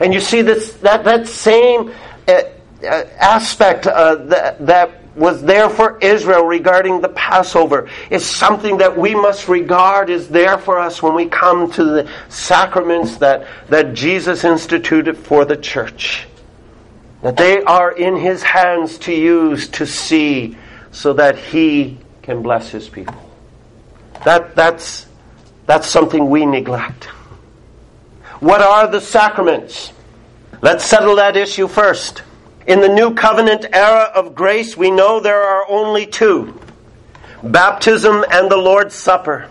And 0.00 0.12
you 0.12 0.20
see 0.20 0.42
this 0.42 0.74
that, 0.74 1.04
that 1.04 1.26
same 1.26 1.92
uh, 2.28 2.42
uh, 2.82 3.04
aspect 3.18 3.86
uh, 3.86 4.16
that, 4.26 4.64
that 4.66 4.97
was 5.18 5.42
there 5.42 5.68
for 5.68 5.98
Israel 5.98 6.44
regarding 6.44 7.00
the 7.00 7.08
Passover 7.08 7.88
is 8.08 8.24
something 8.24 8.78
that 8.78 8.96
we 8.96 9.14
must 9.14 9.48
regard 9.48 10.10
is 10.10 10.28
there 10.28 10.58
for 10.58 10.78
us 10.78 11.02
when 11.02 11.14
we 11.14 11.26
come 11.26 11.70
to 11.72 11.84
the 11.84 12.10
sacraments 12.28 13.16
that, 13.18 13.46
that 13.68 13.94
Jesus 13.94 14.44
instituted 14.44 15.16
for 15.18 15.44
the 15.44 15.56
church. 15.56 16.26
That 17.22 17.36
they 17.36 17.62
are 17.62 17.90
in 17.90 18.16
his 18.16 18.42
hands 18.42 18.98
to 18.98 19.12
use 19.12 19.68
to 19.70 19.86
see 19.86 20.56
so 20.92 21.12
that 21.14 21.36
he 21.36 21.98
can 22.22 22.42
bless 22.42 22.70
his 22.70 22.88
people. 22.88 23.30
That, 24.24 24.54
that's, 24.54 25.06
that's 25.66 25.88
something 25.88 26.30
we 26.30 26.46
neglect. 26.46 27.04
What 28.40 28.60
are 28.62 28.86
the 28.86 29.00
sacraments? 29.00 29.92
Let's 30.62 30.84
settle 30.84 31.16
that 31.16 31.36
issue 31.36 31.66
first. 31.66 32.22
In 32.68 32.82
the 32.82 32.88
new 32.88 33.14
covenant 33.14 33.64
era 33.72 34.12
of 34.14 34.34
grace, 34.34 34.76
we 34.76 34.90
know 34.90 35.20
there 35.20 35.42
are 35.42 35.64
only 35.70 36.04
two 36.04 36.60
baptism 37.42 38.22
and 38.30 38.50
the 38.50 38.58
Lord's 38.58 38.94
Supper. 38.94 39.48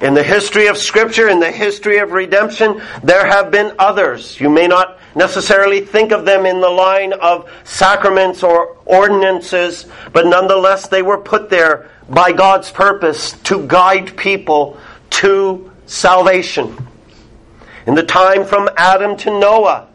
In 0.00 0.14
the 0.14 0.24
history 0.24 0.66
of 0.66 0.76
Scripture, 0.76 1.28
in 1.28 1.38
the 1.38 1.52
history 1.52 1.98
of 1.98 2.10
redemption, 2.10 2.82
there 3.04 3.24
have 3.24 3.52
been 3.52 3.76
others. 3.78 4.40
You 4.40 4.50
may 4.50 4.66
not 4.66 4.98
necessarily 5.14 5.82
think 5.82 6.10
of 6.10 6.24
them 6.24 6.46
in 6.46 6.60
the 6.60 6.68
line 6.68 7.12
of 7.12 7.48
sacraments 7.62 8.42
or 8.42 8.76
ordinances, 8.86 9.86
but 10.12 10.26
nonetheless 10.26 10.88
they 10.88 11.02
were 11.02 11.18
put 11.18 11.48
there 11.48 11.90
by 12.08 12.32
God's 12.32 12.72
purpose 12.72 13.34
to 13.44 13.64
guide 13.68 14.16
people 14.16 14.80
to 15.10 15.70
salvation. 15.86 16.76
In 17.86 17.94
the 17.94 18.02
time 18.02 18.44
from 18.44 18.68
Adam 18.76 19.16
to 19.18 19.38
Noah, 19.38 19.86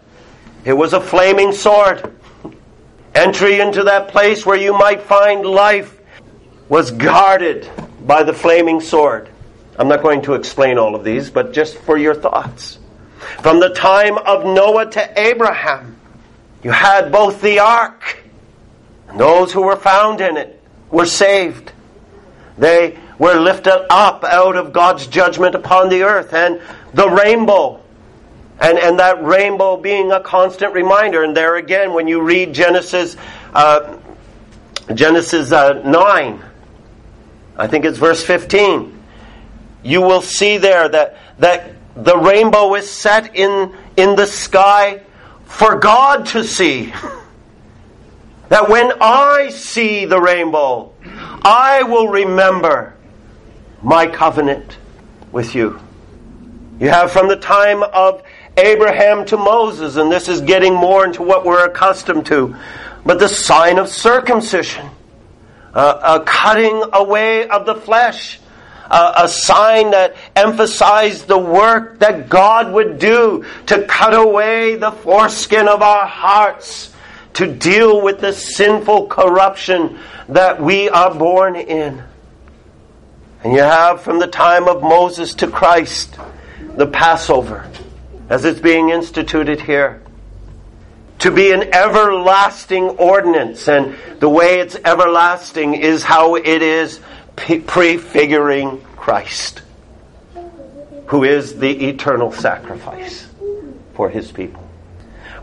it 0.66 0.74
was 0.74 0.94
a 0.94 1.00
flaming 1.00 1.52
sword. 1.52 2.12
Entry 3.14 3.62
into 3.62 3.84
that 3.84 4.10
place 4.10 4.46
where 4.46 4.58
you 4.58 4.74
might 4.74 5.02
find 5.02 5.46
life 5.46 6.02
was 6.68 6.92
guarded 6.92 7.70
by 8.02 8.24
the 8.24 8.34
flaming 8.34 8.82
sword. 8.82 9.30
I'm 9.78 9.88
not 9.88 10.02
going 10.02 10.24
to 10.24 10.34
explain 10.34 10.78
all 10.78 10.96
of 10.96 11.04
these, 11.04 11.30
but 11.30 11.54
just 11.54 11.78
for 11.78 11.98
your 11.98 12.16
thoughts. 12.16 12.80
From 13.42 13.60
the 13.60 13.70
time 13.70 14.18
of 14.18 14.44
Noah 14.44 14.90
to 14.92 15.20
Abraham, 15.20 15.98
you 16.64 16.72
had 16.72 17.12
both 17.12 17.42
the 17.42 17.60
ark, 17.60 18.24
and 19.08 19.20
those 19.20 19.52
who 19.52 19.62
were 19.62 19.76
found 19.76 20.20
in 20.20 20.36
it 20.36 20.62
were 20.90 21.06
saved. 21.06 21.72
They 22.58 22.98
were 23.20 23.36
lifted 23.36 23.86
up 23.92 24.24
out 24.24 24.56
of 24.56 24.74
God's 24.74 25.08
judgment 25.08 25.56
upon 25.56 25.90
the 25.90 26.04
earth, 26.04 26.34
and 26.34 26.60
the 26.94 27.10
rainbow 27.10 27.82
and, 28.60 28.78
and 28.78 29.00
that 29.00 29.24
rainbow 29.24 29.78
being 29.78 30.12
a 30.12 30.20
constant 30.20 30.74
reminder. 30.74 31.24
And 31.24 31.36
there 31.36 31.56
again, 31.56 31.94
when 31.94 32.08
you 32.08 32.22
read 32.22 32.54
Genesis, 32.54 33.18
uh, 33.54 33.98
Genesis 34.94 35.52
uh, 35.52 35.82
9, 35.84 36.44
I 37.58 37.68
think 37.68 37.86
it's 37.86 37.98
verse 37.98 38.24
15, 38.24 39.04
you 39.84 40.02
will 40.02 40.22
see 40.22 40.58
there 40.58 40.88
that, 40.88 41.18
that 41.40 41.74
the 41.96 42.18
rainbow 42.18 42.76
is 42.76 42.90
set 42.90 43.36
in, 43.36 43.76
in 43.98 44.16
the 44.16 44.26
sky 44.26 45.02
for 45.46 45.80
God 45.80 46.26
to 46.28 46.44
see. 46.44 46.94
that 48.50 48.70
when 48.70 48.92
I 49.02 49.50
see 49.50 50.06
the 50.06 50.20
rainbow, 50.20 50.94
I 51.44 51.84
will 51.84 52.08
remember 52.08 52.96
my 53.82 54.08
covenant 54.08 54.78
with 55.32 55.56
you. 55.56 55.80
You 56.80 56.90
have 56.90 57.12
from 57.12 57.28
the 57.28 57.38
time 57.38 57.84
of 57.84 58.24
Abraham 58.58 59.26
to 59.26 59.38
Moses, 59.38 59.98
and 59.98 60.12
this 60.12 60.30
is 60.30 60.42
getting 60.42 60.74
more 60.74 61.06
into 61.06 61.24
what 61.24 61.46
we're 61.46 61.66
accustomed 61.66 62.26
to. 62.28 62.56
But 63.06 63.20
the 63.20 63.28
sign 63.28 63.78
of 63.78 63.90
circumcision, 63.90 64.90
uh, 65.74 66.20
a 66.20 66.24
cutting 66.26 66.84
away 66.94 67.48
of 67.48 67.66
the 67.66 67.76
flesh, 67.76 68.40
uh, 68.90 69.24
a 69.24 69.28
sign 69.28 69.92
that 69.92 70.16
emphasized 70.36 71.28
the 71.28 71.38
work 71.38 72.00
that 72.00 72.30
God 72.30 72.72
would 72.72 72.98
do 72.98 73.46
to 73.68 73.86
cut 73.86 74.14
away 74.14 74.76
the 74.76 74.92
foreskin 74.92 75.68
of 75.68 75.82
our 75.82 76.08
hearts, 76.08 76.94
to 77.34 77.54
deal 77.54 78.02
with 78.02 78.22
the 78.22 78.32
sinful 78.32 79.08
corruption 79.08 80.00
that 80.30 80.62
we 80.62 80.90
are 80.90 81.14
born 81.14 81.56
in. 81.56 82.02
And 83.44 83.54
you 83.54 83.60
have 83.60 84.02
from 84.02 84.20
the 84.20 84.28
time 84.28 84.68
of 84.68 84.82
Moses 84.82 85.34
to 85.36 85.48
Christ 85.48 86.18
the 86.78 86.88
Passover 86.88 87.70
as 88.30 88.46
it's 88.46 88.60
being 88.60 88.90
instituted 88.90 89.62
here. 89.62 90.02
To 91.20 91.32
be 91.32 91.52
an 91.52 91.74
everlasting 91.74 92.84
ordinance, 92.84 93.68
and 93.68 93.96
the 94.20 94.30
way 94.30 94.60
it's 94.60 94.76
everlasting 94.76 95.76
is 95.76 96.04
how 96.04 96.36
it 96.36 96.62
is 96.62 97.00
prefiguring 97.36 98.82
Christ, 98.96 99.62
who 101.08 101.24
is 101.24 101.58
the 101.58 101.88
eternal 101.88 102.32
sacrifice 102.32 103.28
for 103.94 104.10
his 104.10 104.32
people. 104.32 104.68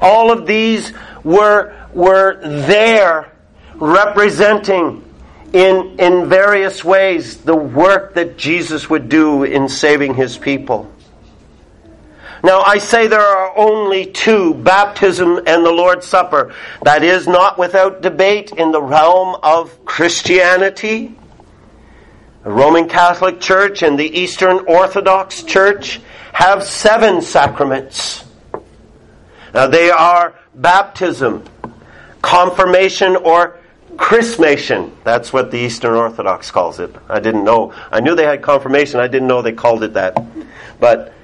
All 0.01 0.31
of 0.31 0.47
these 0.47 0.93
were, 1.25 1.75
were 1.95 2.39
there 2.43 3.33
representing 3.75 5.05
in, 5.53 5.97
in 5.99 6.29
various 6.29 6.85
ways 6.85 7.39
the 7.39 7.55
work 7.55 8.15
that 8.15 8.37
Jesus 8.37 8.91
would 8.91 9.09
do 9.09 9.45
in 9.45 9.69
saving 9.69 10.15
his 10.15 10.37
people. 10.37 10.92
Now, 12.45 12.63
I 12.63 12.79
say 12.79 13.07
there 13.07 13.21
are 13.21 13.57
only 13.57 14.07
two 14.07 14.55
baptism 14.55 15.39
and 15.47 15.65
the 15.65 15.71
Lord's 15.71 16.07
Supper. 16.07 16.55
That 16.83 17.05
is 17.05 17.29
not 17.29 17.57
without 17.57 18.03
debate 18.03 18.51
in 18.51 18.73
the 18.73 18.83
realm 18.83 19.37
of 19.45 19.85
Christianity. 19.85 21.15
The 22.43 22.51
Roman 22.51 22.89
Catholic 22.89 23.41
Church 23.41 23.83
and 23.83 23.97
the 23.97 24.19
Eastern 24.19 24.67
Orthodox 24.67 25.45
Church 25.45 26.01
have 26.33 26.65
seven 26.65 27.23
sacraments. 27.23 28.25
Now, 29.55 29.69
they 29.69 29.91
are 29.91 30.35
baptism, 30.55 31.45
confirmation, 32.23 33.15
or 33.15 33.59
chrismation. 33.95 34.91
That's 35.05 35.33
what 35.33 35.53
the 35.53 35.59
Eastern 35.59 35.95
Orthodox 35.95 36.51
calls 36.51 36.81
it. 36.81 36.93
I 37.09 37.21
didn't 37.21 37.45
know. 37.45 37.73
I 37.93 38.01
knew 38.01 38.17
they 38.17 38.25
had 38.25 38.43
confirmation. 38.43 38.99
I 38.99 39.07
didn't 39.07 39.29
know 39.29 39.43
they 39.43 39.53
called 39.53 39.85
it 39.85 39.93
that. 39.95 40.17
But 40.81 41.15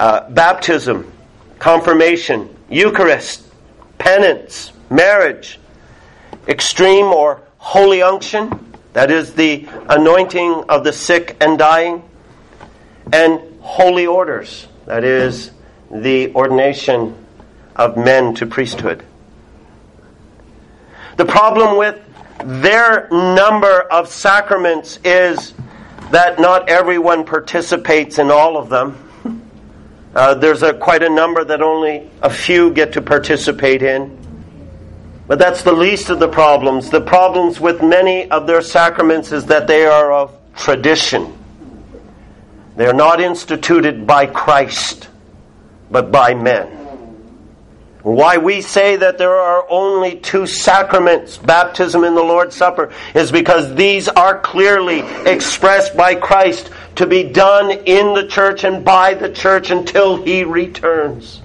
uh, 0.00 0.28
baptism, 0.30 1.10
confirmation, 1.58 2.54
Eucharist, 2.68 3.46
penance, 3.98 4.72
marriage, 4.90 5.58
extreme 6.48 7.06
or 7.06 7.42
holy 7.58 8.02
unction, 8.02 8.72
that 8.92 9.10
is 9.10 9.34
the 9.34 9.66
anointing 9.88 10.64
of 10.68 10.84
the 10.84 10.92
sick 10.92 11.36
and 11.40 11.58
dying, 11.58 12.02
and 13.12 13.40
holy 13.60 14.06
orders, 14.06 14.66
that 14.86 15.04
is 15.04 15.50
the 15.90 16.32
ordination 16.34 17.16
of 17.76 17.96
men 17.96 18.34
to 18.34 18.46
priesthood. 18.46 19.04
The 21.16 21.24
problem 21.24 21.76
with 21.78 22.00
their 22.44 23.08
number 23.10 23.82
of 23.82 24.08
sacraments 24.08 24.98
is 25.04 25.54
that 26.10 26.38
not 26.38 26.68
everyone 26.68 27.24
participates 27.24 28.18
in 28.18 28.30
all 28.30 28.56
of 28.56 28.68
them. 28.68 29.03
Uh, 30.14 30.34
there's 30.34 30.62
a, 30.62 30.72
quite 30.72 31.02
a 31.02 31.10
number 31.10 31.42
that 31.44 31.60
only 31.60 32.08
a 32.22 32.30
few 32.30 32.70
get 32.72 32.92
to 32.92 33.02
participate 33.02 33.82
in. 33.82 34.16
But 35.26 35.38
that's 35.38 35.62
the 35.62 35.72
least 35.72 36.10
of 36.10 36.20
the 36.20 36.28
problems. 36.28 36.90
The 36.90 37.00
problems 37.00 37.58
with 37.58 37.82
many 37.82 38.30
of 38.30 38.46
their 38.46 38.60
sacraments 38.60 39.32
is 39.32 39.46
that 39.46 39.66
they 39.66 39.86
are 39.86 40.12
of 40.12 40.38
tradition. 40.54 41.36
They 42.76 42.86
are 42.86 42.92
not 42.92 43.20
instituted 43.20 44.06
by 44.06 44.26
Christ, 44.26 45.08
but 45.90 46.12
by 46.12 46.34
men. 46.34 46.83
Why 48.04 48.36
we 48.36 48.60
say 48.60 48.96
that 48.96 49.16
there 49.16 49.34
are 49.34 49.64
only 49.70 50.16
two 50.16 50.46
sacraments, 50.46 51.38
baptism 51.38 52.04
and 52.04 52.14
the 52.14 52.22
Lord's 52.22 52.54
Supper, 52.54 52.92
is 53.14 53.32
because 53.32 53.74
these 53.74 54.08
are 54.08 54.38
clearly 54.40 55.00
expressed 55.24 55.96
by 55.96 56.14
Christ 56.14 56.70
to 56.96 57.06
be 57.06 57.24
done 57.24 57.70
in 57.70 58.12
the 58.12 58.26
church 58.26 58.62
and 58.62 58.84
by 58.84 59.14
the 59.14 59.32
church 59.32 59.70
until 59.70 60.22
He 60.22 60.44
returns. 60.44 61.40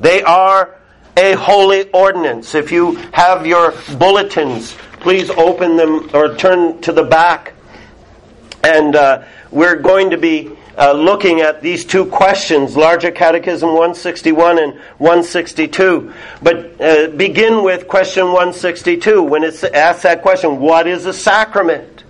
They 0.00 0.22
are 0.22 0.74
a 1.18 1.34
holy 1.34 1.90
ordinance. 1.90 2.54
If 2.54 2.72
you 2.72 2.94
have 3.12 3.46
your 3.46 3.74
bulletins, 3.98 4.74
please 5.00 5.28
open 5.28 5.76
them 5.76 6.08
or 6.14 6.34
turn 6.34 6.80
to 6.80 6.92
the 6.92 7.04
back. 7.04 7.52
And 8.64 8.96
uh, 8.96 9.24
we're 9.50 9.76
going 9.76 10.10
to 10.10 10.16
be 10.16 10.56
uh, 10.80 10.92
looking 10.92 11.42
at 11.42 11.60
these 11.60 11.84
two 11.84 12.06
questions, 12.06 12.74
Larger 12.74 13.10
Catechism 13.10 13.68
161 13.68 14.58
and 14.58 14.72
162. 14.96 16.12
But 16.42 16.80
uh, 16.80 17.08
begin 17.08 17.62
with 17.62 17.86
question 17.86 18.28
162 18.28 19.22
when 19.22 19.44
it 19.44 19.62
asks 19.62 20.04
that 20.04 20.22
question 20.22 20.58
what 20.58 20.86
is 20.86 21.04
a 21.04 21.12
sacrament? 21.12 22.04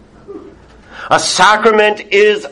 A 1.11 1.19
sacrament 1.19 2.01
is 2.13 2.47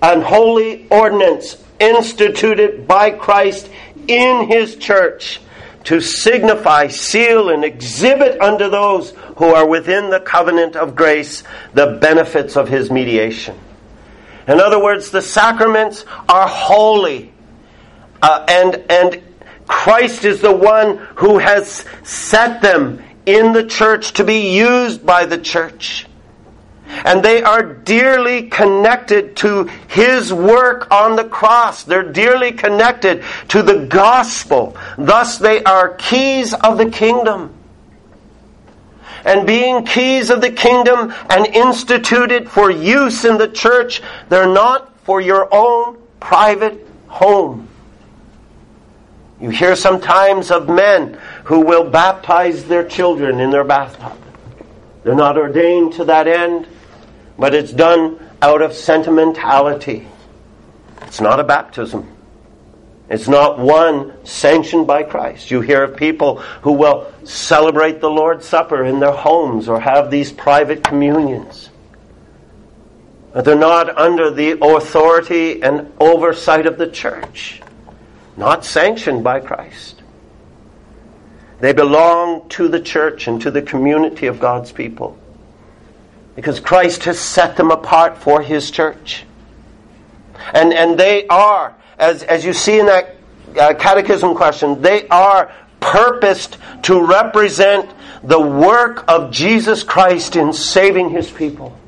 an 0.00 0.22
holy 0.22 0.86
ordinance 0.90 1.62
instituted 1.80 2.86
by 2.86 3.10
Christ 3.10 3.68
in 4.06 4.46
His 4.46 4.76
church 4.76 5.40
to 5.84 6.00
signify, 6.00 6.86
seal, 6.86 7.48
and 7.50 7.64
exhibit 7.64 8.40
unto 8.40 8.70
those 8.70 9.10
who 9.38 9.46
are 9.46 9.66
within 9.66 10.08
the 10.10 10.20
covenant 10.20 10.76
of 10.76 10.94
grace 10.94 11.42
the 11.72 11.98
benefits 12.00 12.56
of 12.56 12.68
His 12.68 12.92
mediation. 12.92 13.58
In 14.46 14.60
other 14.60 14.82
words, 14.82 15.10
the 15.10 15.22
sacraments 15.22 16.04
are 16.28 16.46
holy. 16.46 17.32
Uh, 18.22 18.44
and, 18.48 18.84
and 18.90 19.22
Christ 19.66 20.24
is 20.24 20.40
the 20.40 20.52
one 20.54 20.98
who 21.16 21.38
has 21.38 21.84
set 22.02 22.60
them 22.60 23.02
in 23.26 23.52
the 23.52 23.66
church 23.66 24.12
to 24.14 24.24
be 24.24 24.54
used 24.56 25.04
by 25.04 25.24
the 25.26 25.38
church. 25.38 26.06
And 26.86 27.22
they 27.22 27.42
are 27.42 27.62
dearly 27.62 28.48
connected 28.48 29.36
to 29.36 29.64
His 29.88 30.32
work 30.32 30.90
on 30.90 31.16
the 31.16 31.24
cross. 31.24 31.82
They're 31.82 32.12
dearly 32.12 32.52
connected 32.52 33.24
to 33.48 33.62
the 33.62 33.86
gospel. 33.86 34.76
Thus, 34.98 35.38
they 35.38 35.64
are 35.64 35.94
keys 35.94 36.52
of 36.52 36.76
the 36.76 36.90
kingdom 36.90 37.54
and 39.24 39.46
being 39.46 39.84
keys 39.84 40.30
of 40.30 40.40
the 40.40 40.50
kingdom 40.50 41.12
and 41.30 41.46
instituted 41.46 42.48
for 42.48 42.70
use 42.70 43.24
in 43.24 43.38
the 43.38 43.48
church, 43.48 44.02
they're 44.28 44.52
not 44.52 44.96
for 45.04 45.20
your 45.20 45.48
own 45.52 45.98
private 46.20 46.86
home. 47.08 47.68
You 49.40 49.50
hear 49.50 49.76
sometimes 49.76 50.50
of 50.50 50.68
men 50.68 51.18
who 51.44 51.60
will 51.60 51.90
baptize 51.90 52.64
their 52.64 52.86
children 52.86 53.40
in 53.40 53.50
their 53.50 53.64
bathtub. 53.64 54.16
They're 55.02 55.14
not 55.14 55.36
ordained 55.36 55.94
to 55.94 56.04
that 56.06 56.26
end, 56.26 56.66
but 57.38 57.54
it's 57.54 57.72
done 57.72 58.18
out 58.40 58.62
of 58.62 58.72
sentimentality. 58.72 60.08
It's 61.02 61.20
not 61.20 61.40
a 61.40 61.44
baptism. 61.44 62.13
It's 63.08 63.28
not 63.28 63.58
one 63.58 64.24
sanctioned 64.24 64.86
by 64.86 65.02
Christ. 65.02 65.50
You 65.50 65.60
hear 65.60 65.82
of 65.82 65.96
people 65.96 66.38
who 66.62 66.72
will 66.72 67.12
celebrate 67.24 68.00
the 68.00 68.10
Lord's 68.10 68.46
Supper 68.46 68.84
in 68.84 68.98
their 68.98 69.12
homes 69.12 69.68
or 69.68 69.80
have 69.80 70.10
these 70.10 70.32
private 70.32 70.82
communions. 70.82 71.68
But 73.32 73.44
they're 73.44 73.56
not 73.56 73.96
under 73.98 74.30
the 74.30 74.58
authority 74.64 75.62
and 75.62 75.92
oversight 76.00 76.66
of 76.66 76.78
the 76.78 76.86
church, 76.86 77.60
not 78.36 78.64
sanctioned 78.64 79.22
by 79.22 79.40
Christ. 79.40 80.02
They 81.60 81.72
belong 81.72 82.48
to 82.50 82.68
the 82.68 82.80
church 82.80 83.26
and 83.26 83.40
to 83.42 83.50
the 83.50 83.62
community 83.62 84.26
of 84.26 84.40
God's 84.40 84.72
people 84.72 85.18
because 86.34 86.58
Christ 86.60 87.04
has 87.04 87.18
set 87.18 87.56
them 87.56 87.70
apart 87.70 88.18
for 88.18 88.42
His 88.42 88.70
church. 88.70 89.24
And, 90.52 90.72
and 90.72 90.98
they 90.98 91.26
are 91.28 91.74
as, 91.98 92.22
as 92.22 92.44
you 92.44 92.52
see 92.52 92.78
in 92.78 92.86
that 92.86 93.16
uh, 93.58 93.74
catechism 93.74 94.34
question, 94.34 94.82
they 94.82 95.06
are 95.08 95.52
purposed 95.80 96.58
to 96.82 97.04
represent 97.04 97.90
the 98.22 98.40
work 98.40 99.04
of 99.06 99.30
Jesus 99.30 99.82
Christ 99.82 100.36
in 100.36 100.52
saving 100.52 101.10
his 101.10 101.30
people. 101.30 101.78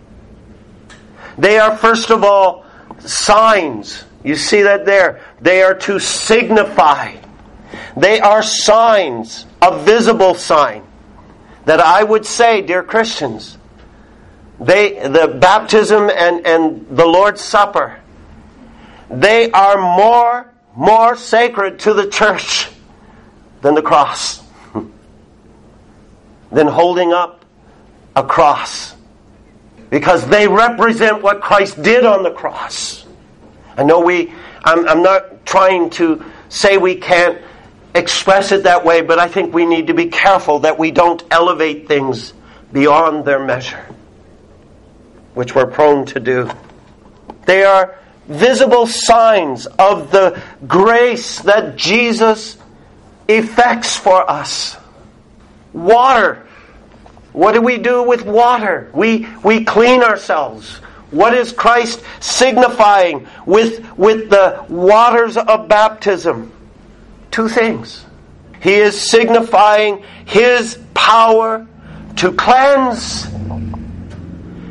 They 1.38 1.58
are, 1.58 1.76
first 1.76 2.10
of 2.10 2.24
all, 2.24 2.64
signs. 3.00 4.04
You 4.22 4.36
see 4.36 4.62
that 4.62 4.84
there. 4.84 5.22
They 5.40 5.62
are 5.62 5.74
to 5.74 5.98
signify. 5.98 7.16
They 7.96 8.20
are 8.20 8.42
signs, 8.42 9.46
a 9.62 9.78
visible 9.82 10.34
sign. 10.34 10.84
That 11.64 11.80
I 11.80 12.02
would 12.02 12.26
say, 12.26 12.62
dear 12.62 12.82
Christians, 12.82 13.58
they, 14.60 15.08
the 15.08 15.36
baptism 15.40 16.10
and, 16.10 16.46
and 16.46 16.96
the 16.96 17.06
Lord's 17.06 17.40
Supper 17.40 17.98
they 19.10 19.50
are 19.50 19.78
more, 19.78 20.52
more 20.74 21.16
sacred 21.16 21.80
to 21.80 21.94
the 21.94 22.08
church 22.08 22.68
than 23.62 23.74
the 23.74 23.82
cross. 23.82 24.42
than 26.52 26.66
holding 26.66 27.12
up 27.12 27.44
a 28.14 28.24
cross. 28.24 28.94
Because 29.90 30.26
they 30.28 30.48
represent 30.48 31.22
what 31.22 31.40
Christ 31.40 31.80
did 31.82 32.04
on 32.04 32.22
the 32.22 32.32
cross. 32.32 33.06
I 33.76 33.84
know 33.84 34.00
we, 34.00 34.32
I'm, 34.64 34.88
I'm 34.88 35.02
not 35.02 35.46
trying 35.46 35.90
to 35.90 36.24
say 36.48 36.76
we 36.76 36.96
can't 36.96 37.40
express 37.94 38.52
it 38.52 38.64
that 38.64 38.84
way, 38.84 39.02
but 39.02 39.18
I 39.18 39.28
think 39.28 39.54
we 39.54 39.64
need 39.64 39.86
to 39.86 39.94
be 39.94 40.06
careful 40.06 40.60
that 40.60 40.78
we 40.78 40.90
don't 40.90 41.22
elevate 41.30 41.86
things 41.88 42.32
beyond 42.72 43.24
their 43.24 43.44
measure, 43.44 43.84
which 45.34 45.54
we're 45.54 45.66
prone 45.66 46.04
to 46.06 46.20
do. 46.20 46.50
They 47.46 47.64
are 47.64 47.98
visible 48.28 48.86
signs 48.86 49.66
of 49.66 50.10
the 50.10 50.42
grace 50.66 51.40
that 51.40 51.76
Jesus 51.76 52.56
effects 53.28 53.96
for 53.96 54.28
us. 54.30 54.76
Water. 55.72 56.46
What 57.32 57.52
do 57.52 57.60
we 57.60 57.78
do 57.78 58.02
with 58.02 58.24
water? 58.24 58.90
We, 58.94 59.26
we 59.44 59.64
clean 59.64 60.02
ourselves. 60.02 60.76
What 61.10 61.34
is 61.34 61.52
Christ 61.52 62.02
signifying 62.20 63.28
with, 63.44 63.96
with 63.96 64.30
the 64.30 64.64
waters 64.68 65.36
of 65.36 65.68
baptism? 65.68 66.52
Two 67.30 67.48
things. 67.48 68.04
He 68.60 68.74
is 68.74 68.98
signifying 68.98 70.02
His 70.24 70.78
power 70.94 71.66
to 72.16 72.32
cleanse, 72.32 73.26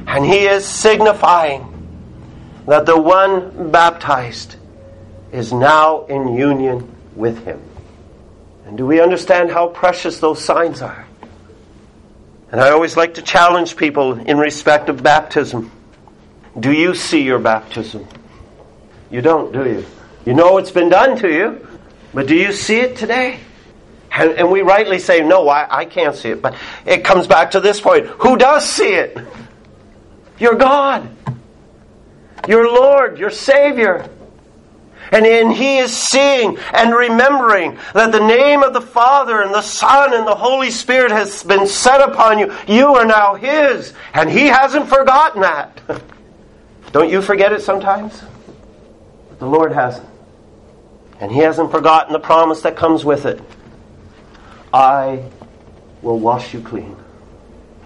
and 0.08 0.26
He 0.26 0.48
is 0.48 0.66
signifying 0.66 1.75
that 2.68 2.86
the 2.86 3.00
one 3.00 3.72
baptized 3.72 4.56
is 5.32 5.54
now 5.54 6.06
in 6.06 6.34
union 6.36 6.96
with 7.16 7.44
him. 7.46 7.62
And 8.66 8.78
do 8.78 8.86
we 8.86 9.00
understand 9.00 9.52
how 9.52 9.68
precious 9.68 10.20
those 10.20 10.44
signs 10.44 10.82
are? 10.82 11.06
And 12.52 12.60
I 12.60 12.72
always 12.72 12.98
like 12.98 13.16
to 13.16 13.22
challenge 13.22 13.76
people 13.76 14.14
in 14.14 14.38
respect 14.38 14.90
of 14.90 15.04
baptism. 15.04 15.72
Do 16.60 16.72
you 16.72 16.96
see 16.96 17.22
your 17.22 17.40
baptism? 17.40 18.08
You 19.12 19.22
don't, 19.22 19.52
do 19.52 19.66
you? 19.66 19.86
You 20.26 20.34
know 20.34 20.58
it's 20.58 20.72
been 20.72 20.90
done 20.90 21.18
to 21.20 21.32
you, 21.32 21.68
but 22.14 22.28
do 22.28 22.36
you 22.36 22.52
see 22.52 22.80
it 22.80 22.98
today? 22.98 23.40
And, 24.12 24.32
and 24.32 24.52
we 24.52 24.62
rightly 24.62 25.00
say, 25.00 25.22
no, 25.22 25.48
I, 25.50 25.80
I 25.80 25.86
can't 25.86 26.16
see 26.16 26.30
it. 26.30 26.42
But 26.42 26.56
it 26.86 27.04
comes 27.04 27.28
back 27.28 27.52
to 27.52 27.60
this 27.60 27.82
point 27.82 28.08
who 28.08 28.38
does 28.38 28.68
see 28.68 28.94
it? 28.94 29.18
Your 30.40 30.56
God 30.56 31.15
your 32.48 32.68
Lord, 32.68 33.18
your 33.18 33.30
Savior. 33.30 34.10
And 35.12 35.26
in 35.26 35.52
he 35.52 35.78
is 35.78 35.96
seeing 35.96 36.58
and 36.74 36.94
remembering 36.94 37.78
that 37.94 38.12
the 38.12 38.26
name 38.26 38.64
of 38.64 38.74
the 38.74 38.82
Father 38.82 39.42
and 39.42 39.54
the 39.54 39.62
Son 39.62 40.14
and 40.14 40.28
the 40.28 40.36
Holy 40.36 40.72
Spirit 40.72 41.12
has 41.12 41.44
been 41.44 41.68
set 41.68 42.02
upon 42.02 42.40
you. 42.40 42.54
You 42.68 42.96
are 42.96 43.06
now 43.06 43.36
his. 43.36 43.94
And 44.14 44.30
he 44.30 44.48
hasn't 44.48 44.90
forgotten 44.90 45.42
that. 45.42 45.80
Don't 46.92 47.10
you 47.10 47.22
forget 47.22 47.52
it 47.52 47.62
sometimes? 47.62 48.24
But 49.30 49.40
The 49.40 49.48
Lord 49.48 49.72
hasn't. 49.72 50.10
And 51.20 51.32
he 51.32 51.40
hasn't 51.40 51.72
forgotten 51.72 52.12
the 52.14 52.20
promise 52.20 52.62
that 52.62 52.76
comes 52.76 53.06
with 53.06 53.26
it. 53.26 53.42
I 54.74 55.24
will 56.02 56.20
wash 56.20 56.54
you 56.54 56.62
clean. 56.62 56.98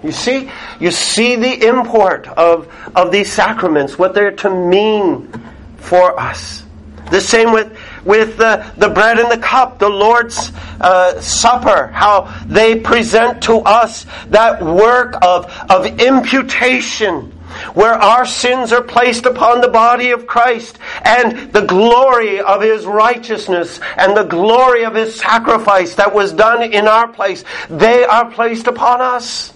You 0.04 0.12
see, 0.12 0.50
you 0.80 0.92
see 0.92 1.36
the 1.36 1.68
import 1.68 2.28
of, 2.28 2.74
of 2.96 3.12
these 3.12 3.32
sacraments, 3.32 4.00
what 4.00 4.14
they're 4.14 4.32
to 4.32 4.50
mean 4.50 5.32
for 5.78 6.20
us. 6.20 6.64
The 7.12 7.20
same 7.20 7.52
with, 7.52 7.78
with 8.06 8.38
the, 8.38 8.72
the 8.78 8.90
bread 8.90 9.18
and 9.18 9.32
the 9.32 9.44
cup, 9.44 9.80
the 9.80 9.90
Lord's 9.90 10.52
uh, 10.80 11.20
Supper, 11.20 11.88
how 11.88 12.34
they 12.46 12.80
present 12.80 13.44
to 13.44 13.58
us 13.58 14.06
that 14.28 14.62
work 14.62 15.16
of, 15.24 15.52
of 15.70 16.00
imputation, 16.00 17.32
where 17.74 17.94
our 17.94 18.26
sins 18.26 18.72
are 18.72 18.84
placed 18.84 19.26
upon 19.26 19.60
the 19.62 19.68
body 19.68 20.12
of 20.12 20.28
Christ, 20.28 20.78
and 21.02 21.52
the 21.52 21.66
glory 21.66 22.40
of 22.40 22.62
His 22.62 22.86
righteousness 22.86 23.80
and 23.98 24.16
the 24.16 24.24
glory 24.24 24.86
of 24.86 24.94
His 24.94 25.16
sacrifice 25.16 25.96
that 25.96 26.14
was 26.14 26.32
done 26.32 26.62
in 26.62 26.88
our 26.88 27.08
place, 27.08 27.44
they 27.70 28.06
are 28.06 28.30
placed 28.30 28.68
upon 28.68 29.02
us. 29.02 29.52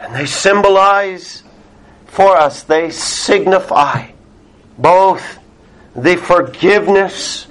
And 0.00 0.14
they 0.14 0.26
symbolize 0.26 1.42
for 2.06 2.36
us, 2.36 2.62
they 2.64 2.90
signify 2.90 4.10
both 4.78 5.38
the 5.94 6.16
forgiveness 6.16 7.46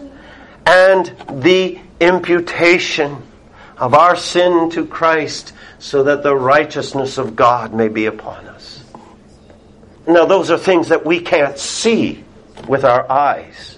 and 0.65 1.05
the 1.29 1.79
imputation 1.99 3.21
of 3.77 3.93
our 3.93 4.15
sin 4.15 4.69
to 4.71 4.85
Christ 4.85 5.53
so 5.77 6.03
that 6.03 6.23
the 6.23 6.35
righteousness 6.35 7.17
of 7.17 7.35
God 7.35 7.73
may 7.73 7.88
be 7.88 8.07
upon 8.07 8.47
us. 8.47 8.83
Now, 10.07 10.25
those 10.25 10.49
are 10.49 10.57
things 10.57 10.89
that 10.89 11.05
we 11.05 11.21
can't 11.21 11.57
see 11.57 12.23
with 12.67 12.83
our 12.83 13.09
eyes. 13.09 13.77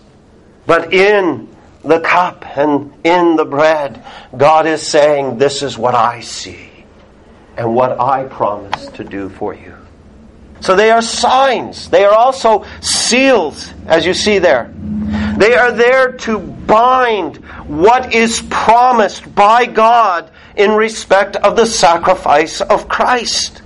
But 0.66 0.94
in 0.94 1.54
the 1.84 2.00
cup 2.00 2.46
and 2.58 2.94
in 3.04 3.36
the 3.36 3.46
bread, 3.46 4.04
God 4.36 4.66
is 4.66 4.82
saying, 4.82 5.38
This 5.38 5.62
is 5.62 5.78
what 5.78 5.94
I 5.94 6.22
see 6.22 6.71
and 7.58 7.76
what 7.76 8.00
I 8.00 8.26
promise 8.26 8.88
to 8.88 9.04
do 9.04 9.30
for 9.30 9.54
you. 9.54 9.76
So 10.62 10.76
they 10.76 10.92
are 10.92 11.02
signs. 11.02 11.90
They 11.90 12.06
are 12.06 12.14
also 12.14 12.66
seals, 12.82 13.74
as 13.88 14.06
you 14.06 14.14
see 14.14 14.38
there. 14.38 14.72
They 15.38 15.56
are 15.56 15.72
there 15.72 16.12
to 16.20 16.38
bind 16.38 17.38
what 17.68 18.14
is 18.14 18.44
promised 18.50 19.34
by 19.34 19.66
God 19.66 20.30
in 20.56 20.72
respect 20.72 21.36
of 21.36 21.56
the 21.56 21.66
sacrifice 21.66 22.62
of 22.62 22.88
Christ. 22.88 23.64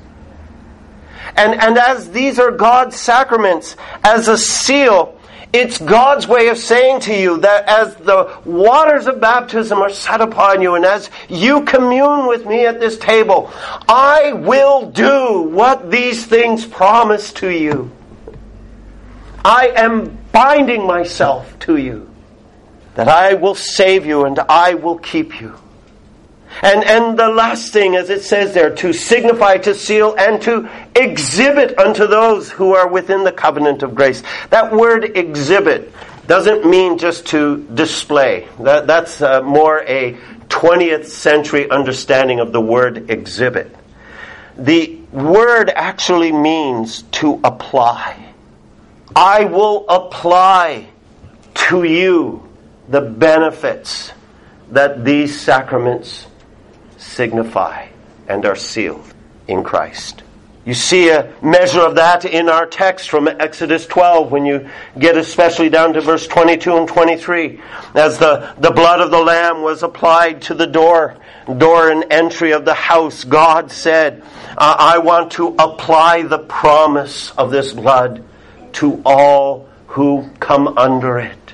And, 1.35 1.53
and 1.53 1.77
as 1.77 2.11
these 2.11 2.39
are 2.39 2.51
God's 2.51 2.95
sacraments, 2.95 3.75
as 4.03 4.29
a 4.29 4.37
seal, 4.37 5.19
it's 5.55 5.77
God's 5.77 6.27
way 6.27 6.49
of 6.49 6.57
saying 6.57 6.99
to 7.01 7.15
you 7.15 7.37
that 7.39 7.67
as 7.69 7.95
the 7.95 8.37
waters 8.43 9.07
of 9.07 9.21
baptism 9.21 9.79
are 9.79 9.89
set 9.89 10.19
upon 10.19 10.61
you 10.61 10.75
and 10.75 10.83
as 10.83 11.09
you 11.29 11.63
commune 11.63 12.27
with 12.27 12.45
me 12.45 12.65
at 12.65 12.81
this 12.81 12.97
table, 12.97 13.49
I 13.87 14.33
will 14.33 14.91
do 14.91 15.43
what 15.43 15.89
these 15.89 16.25
things 16.25 16.65
promise 16.65 17.31
to 17.33 17.49
you. 17.49 17.89
I 19.45 19.71
am 19.75 20.17
binding 20.33 20.85
myself 20.85 21.57
to 21.59 21.77
you 21.77 22.09
that 22.95 23.07
I 23.07 23.35
will 23.35 23.55
save 23.55 24.05
you 24.05 24.25
and 24.25 24.37
I 24.39 24.73
will 24.73 24.97
keep 24.97 25.39
you. 25.39 25.55
And, 26.61 26.83
and 26.85 27.19
the 27.19 27.27
last 27.27 27.73
thing, 27.73 27.95
as 27.95 28.09
it 28.09 28.23
says 28.23 28.53
there, 28.53 28.73
to 28.75 28.93
signify, 28.93 29.57
to 29.57 29.73
seal, 29.73 30.15
and 30.17 30.41
to 30.43 30.69
exhibit 30.95 31.77
unto 31.77 32.07
those 32.07 32.49
who 32.49 32.73
are 32.75 32.87
within 32.87 33.23
the 33.23 33.31
covenant 33.31 33.83
of 33.83 33.93
grace. 33.93 34.23
That 34.49 34.71
word 34.71 35.17
exhibit 35.17 35.91
doesn't 36.27 36.65
mean 36.65 36.97
just 36.97 37.27
to 37.27 37.63
display. 37.73 38.47
That, 38.61 38.87
that's 38.87 39.21
uh, 39.21 39.41
more 39.41 39.81
a 39.81 40.13
20th 40.47 41.05
century 41.05 41.69
understanding 41.69 42.39
of 42.39 42.51
the 42.51 42.61
word 42.61 43.09
exhibit. 43.09 43.75
The 44.57 44.95
word 45.11 45.69
actually 45.69 46.31
means 46.31 47.03
to 47.03 47.41
apply. 47.43 48.33
I 49.15 49.45
will 49.45 49.85
apply 49.87 50.87
to 51.55 51.83
you 51.83 52.47
the 52.87 53.01
benefits 53.01 54.11
that 54.71 55.03
these 55.03 55.39
sacraments 55.39 56.27
signify 57.05 57.87
and 58.27 58.45
are 58.45 58.55
sealed 58.55 59.13
in 59.47 59.63
Christ. 59.63 60.23
You 60.65 60.73
see 60.73 61.09
a 61.09 61.31
measure 61.43 61.81
of 61.81 61.95
that 61.95 62.25
in 62.25 62.49
our 62.49 62.65
text 62.65 63.11
from 63.11 63.27
Exodus 63.27 63.85
12 63.85 64.31
when 64.31 64.47
you 64.47 64.67
get 64.97 65.15
especially 65.15 65.69
down 65.69 65.93
to 65.93 66.01
verse 66.01 66.25
22 66.25 66.75
and 66.75 66.87
23. 66.87 67.61
As 67.93 68.17
the, 68.17 68.55
the 68.57 68.71
blood 68.71 68.99
of 68.99 69.11
the 69.11 69.21
Lamb 69.21 69.61
was 69.61 69.83
applied 69.83 70.41
to 70.43 70.55
the 70.55 70.65
door, 70.65 71.17
door 71.57 71.91
and 71.91 72.11
entry 72.11 72.51
of 72.51 72.65
the 72.65 72.73
house, 72.73 73.23
God 73.23 73.71
said, 73.71 74.23
I 74.57 74.97
want 74.97 75.33
to 75.33 75.49
apply 75.59 76.23
the 76.23 76.39
promise 76.39 77.29
of 77.31 77.51
this 77.51 77.71
blood 77.71 78.23
to 78.73 79.03
all 79.05 79.69
who 79.87 80.27
come 80.39 80.79
under 80.79 81.19
it. 81.19 81.53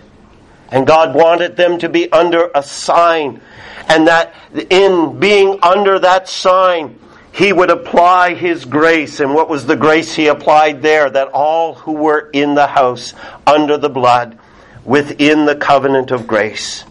And 0.72 0.88
God 0.88 1.14
wanted 1.14 1.58
them 1.58 1.80
to 1.80 1.90
be 1.90 2.10
under 2.14 2.50
a 2.56 2.64
sign 2.64 3.42
and 3.88 4.08
that 4.08 4.34
in 4.70 5.20
being 5.20 5.60
under 5.62 6.00
that 6.00 6.28
sign, 6.28 7.00
he 7.32 7.54
would 7.54 7.70
apply 7.70 8.34
his 8.34 8.66
grace. 8.66 9.20
And 9.20 9.34
what 9.34 9.50
was 9.50 9.66
the 9.66 9.76
grace 9.76 10.14
he 10.14 10.28
applied 10.28 10.82
there? 10.82 11.10
That 11.10 11.30
all 11.30 11.76
who 11.76 11.94
were 11.94 12.30
in 12.34 12.56
the 12.56 12.68
house 12.68 13.14
under 13.48 13.78
the 13.78 13.90
blood, 13.90 14.38
within 14.84 15.46
the 15.46 15.56
covenant 15.56 16.12
of 16.12 16.28
grace, 16.28 16.84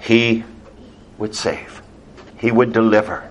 he 0.00 0.44
would 1.18 1.34
save. 1.34 1.82
He 2.38 2.50
would 2.50 2.72
deliver. 2.72 3.28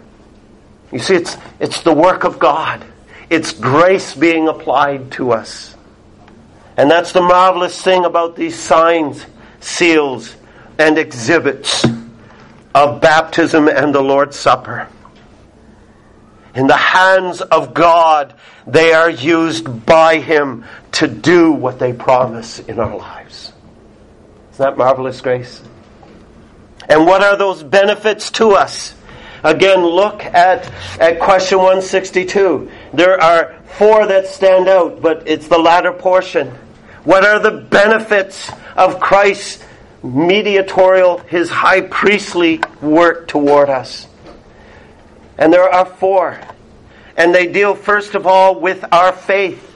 You 0.92 1.00
see, 1.00 1.16
it's, 1.16 1.38
it's 1.60 1.82
the 1.82 1.94
work 1.94 2.24
of 2.24 2.40
God. 2.40 2.86
It's 3.30 3.52
grace 3.52 4.16
being 4.16 4.48
applied 4.48 5.12
to 5.14 5.32
us. 5.32 5.76
And 6.78 6.90
that's 6.90 7.12
the 7.12 7.22
marvelous 7.22 7.82
thing 7.82 8.06
about 8.06 8.36
these 8.36 8.58
signs, 8.58 9.26
seals, 9.60 10.36
and 10.80 10.98
exhibits 10.98 11.86
of 12.74 13.02
baptism 13.02 13.68
and 13.68 13.94
the 13.94 14.02
Lord's 14.02 14.38
Supper. 14.38 14.88
In 16.56 16.68
the 16.68 16.78
hands 16.78 17.42
of 17.42 17.74
God, 17.74 18.36
they 18.68 18.94
are 18.94 19.10
used 19.10 19.86
by 19.86 20.20
Him 20.20 20.66
to 20.94 21.08
do 21.08 21.52
what 21.52 21.80
they 21.80 21.94
promise 21.94 22.60
in 22.60 22.80
our 22.80 22.96
lives. 22.96 23.54
Isn't 24.52 24.66
that 24.66 24.78
marvelous 24.78 25.20
grace? 25.22 25.64
And 26.88 27.06
what 27.06 27.24
are 27.24 27.38
those 27.38 27.64
benefits 27.64 28.30
to 28.32 28.52
us? 28.52 28.94
Again, 29.44 29.84
look 29.84 30.24
at, 30.24 30.72
at 31.00 31.20
question 31.20 31.58
162. 31.58 32.72
There 32.94 33.22
are 33.22 33.60
four 33.78 34.08
that 34.08 34.28
stand 34.28 34.70
out, 34.70 35.02
but 35.02 35.28
it's 35.28 35.48
the 35.48 35.58
latter 35.58 35.92
portion. 35.92 36.50
What 37.04 37.26
are 37.26 37.40
the 37.40 37.52
benefits 37.52 38.50
of 38.78 39.00
Christ's 39.00 39.64
mediatorial, 40.04 41.20
his 41.20 41.50
high 41.50 41.82
priestly 41.82 42.62
work 42.82 43.28
toward 43.28 43.70
us. 43.70 44.08
And 45.38 45.52
there 45.52 45.70
are 45.70 45.86
four. 45.86 46.40
And 47.16 47.34
they 47.34 47.52
deal, 47.52 47.74
first 47.74 48.16
of 48.16 48.28
all, 48.28 48.60
with 48.60 48.84
our 48.92 49.14
faith, 49.14 49.70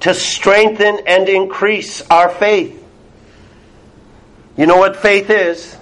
to 0.00 0.14
strengthen 0.14 1.00
and 1.06 1.28
increase 1.28 2.02
our 2.10 2.30
faith. 2.30 2.82
You 4.56 4.66
know 4.66 4.78
what 4.78 4.96
faith 4.96 5.30
is? 5.30 5.76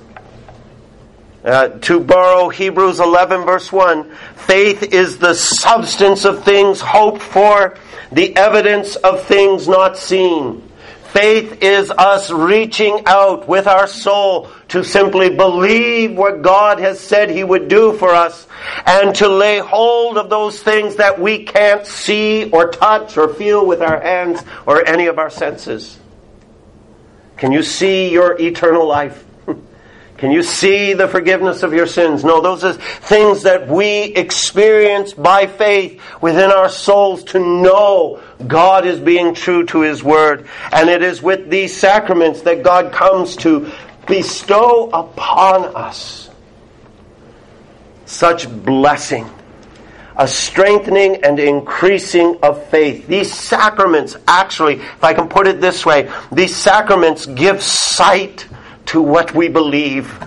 Uh, 1.45 1.69
to 1.69 2.01
borrow 2.01 2.49
Hebrews 2.49 2.99
11, 3.01 3.45
verse 3.45 3.71
1, 3.71 4.11
faith 4.35 4.83
is 4.93 5.19
the 5.19 5.35
substance 5.35 6.25
of 6.25 6.45
things 6.45 6.81
hoped 6.81 7.23
for, 7.23 7.79
the 8.11 8.37
evidence 8.37 8.97
of 8.97 9.23
things 9.25 9.69
not 9.69 9.97
seen. 9.97 10.68
Faith 11.09 11.62
is 11.62 11.90
us 11.90 12.31
reaching 12.31 13.03
out 13.07 13.49
with 13.49 13.66
our 13.66 13.87
soul 13.87 14.51
to 14.68 14.85
simply 14.85 15.35
believe 15.35 16.14
what 16.16 16.42
God 16.42 16.79
has 16.81 17.01
said 17.01 17.31
He 17.31 17.42
would 17.42 17.68
do 17.68 17.94
for 17.94 18.11
us 18.11 18.47
and 18.85 19.14
to 19.16 19.29
lay 19.29 19.59
hold 19.59 20.18
of 20.18 20.29
those 20.29 20.62
things 20.62 20.97
that 20.97 21.18
we 21.18 21.44
can't 21.44 21.87
see 21.87 22.51
or 22.51 22.71
touch 22.71 23.16
or 23.16 23.33
feel 23.33 23.66
with 23.66 23.81
our 23.81 24.01
hands 24.01 24.42
or 24.66 24.87
any 24.87 25.07
of 25.07 25.18
our 25.18 25.31
senses. 25.31 25.99
Can 27.38 27.53
you 27.53 27.62
see 27.62 28.12
your 28.12 28.38
eternal 28.38 28.87
life? 28.87 29.25
Can 30.19 30.33
you 30.33 30.43
see 30.43 30.95
the 30.95 31.07
forgiveness 31.07 31.63
of 31.63 31.73
your 31.73 31.87
sins? 31.87 32.25
No, 32.25 32.41
those 32.41 32.65
are 32.65 32.73
things 32.73 33.45
that 33.45 33.69
we 33.69 34.03
experience 34.03 35.13
by 35.13 35.47
faith 35.47 36.03
within 36.21 36.51
our 36.51 36.69
souls 36.69 37.23
to 37.25 37.39
know 37.39 38.21
God 38.45 38.85
is 38.85 38.99
being 38.99 39.33
true 39.33 39.65
to 39.67 39.83
His 39.83 40.03
Word. 40.03 40.49
And 40.73 40.91
it 40.91 41.03
is 41.03 41.23
with 41.23 41.49
these 41.49 41.77
sacraments 41.77 42.43
that 42.43 42.65
God 42.65 42.93
comes 42.93 43.37
to 43.37 43.71
bestow 44.09 44.91
upon 44.91 45.77
us 45.77 46.31
such 48.05 48.51
blessing, 48.65 49.31
a 50.17 50.27
strengthening 50.27 51.23
and 51.23 51.39
increasing 51.39 52.39
of 52.43 52.67
faith. 52.71 53.07
These 53.07 53.33
sacraments, 53.33 54.17
actually, 54.27 54.81
if 54.81 55.05
I 55.05 55.15
can 55.15 55.29
put 55.29 55.47
it 55.47 55.61
this 55.61 55.87
way, 55.87 56.11
these 56.33 56.57
sacraments 56.57 57.25
give 57.27 57.63
sight 57.63 58.49
to 58.88 59.03
what 59.03 59.35
we 59.35 59.48
believe. 59.48 60.18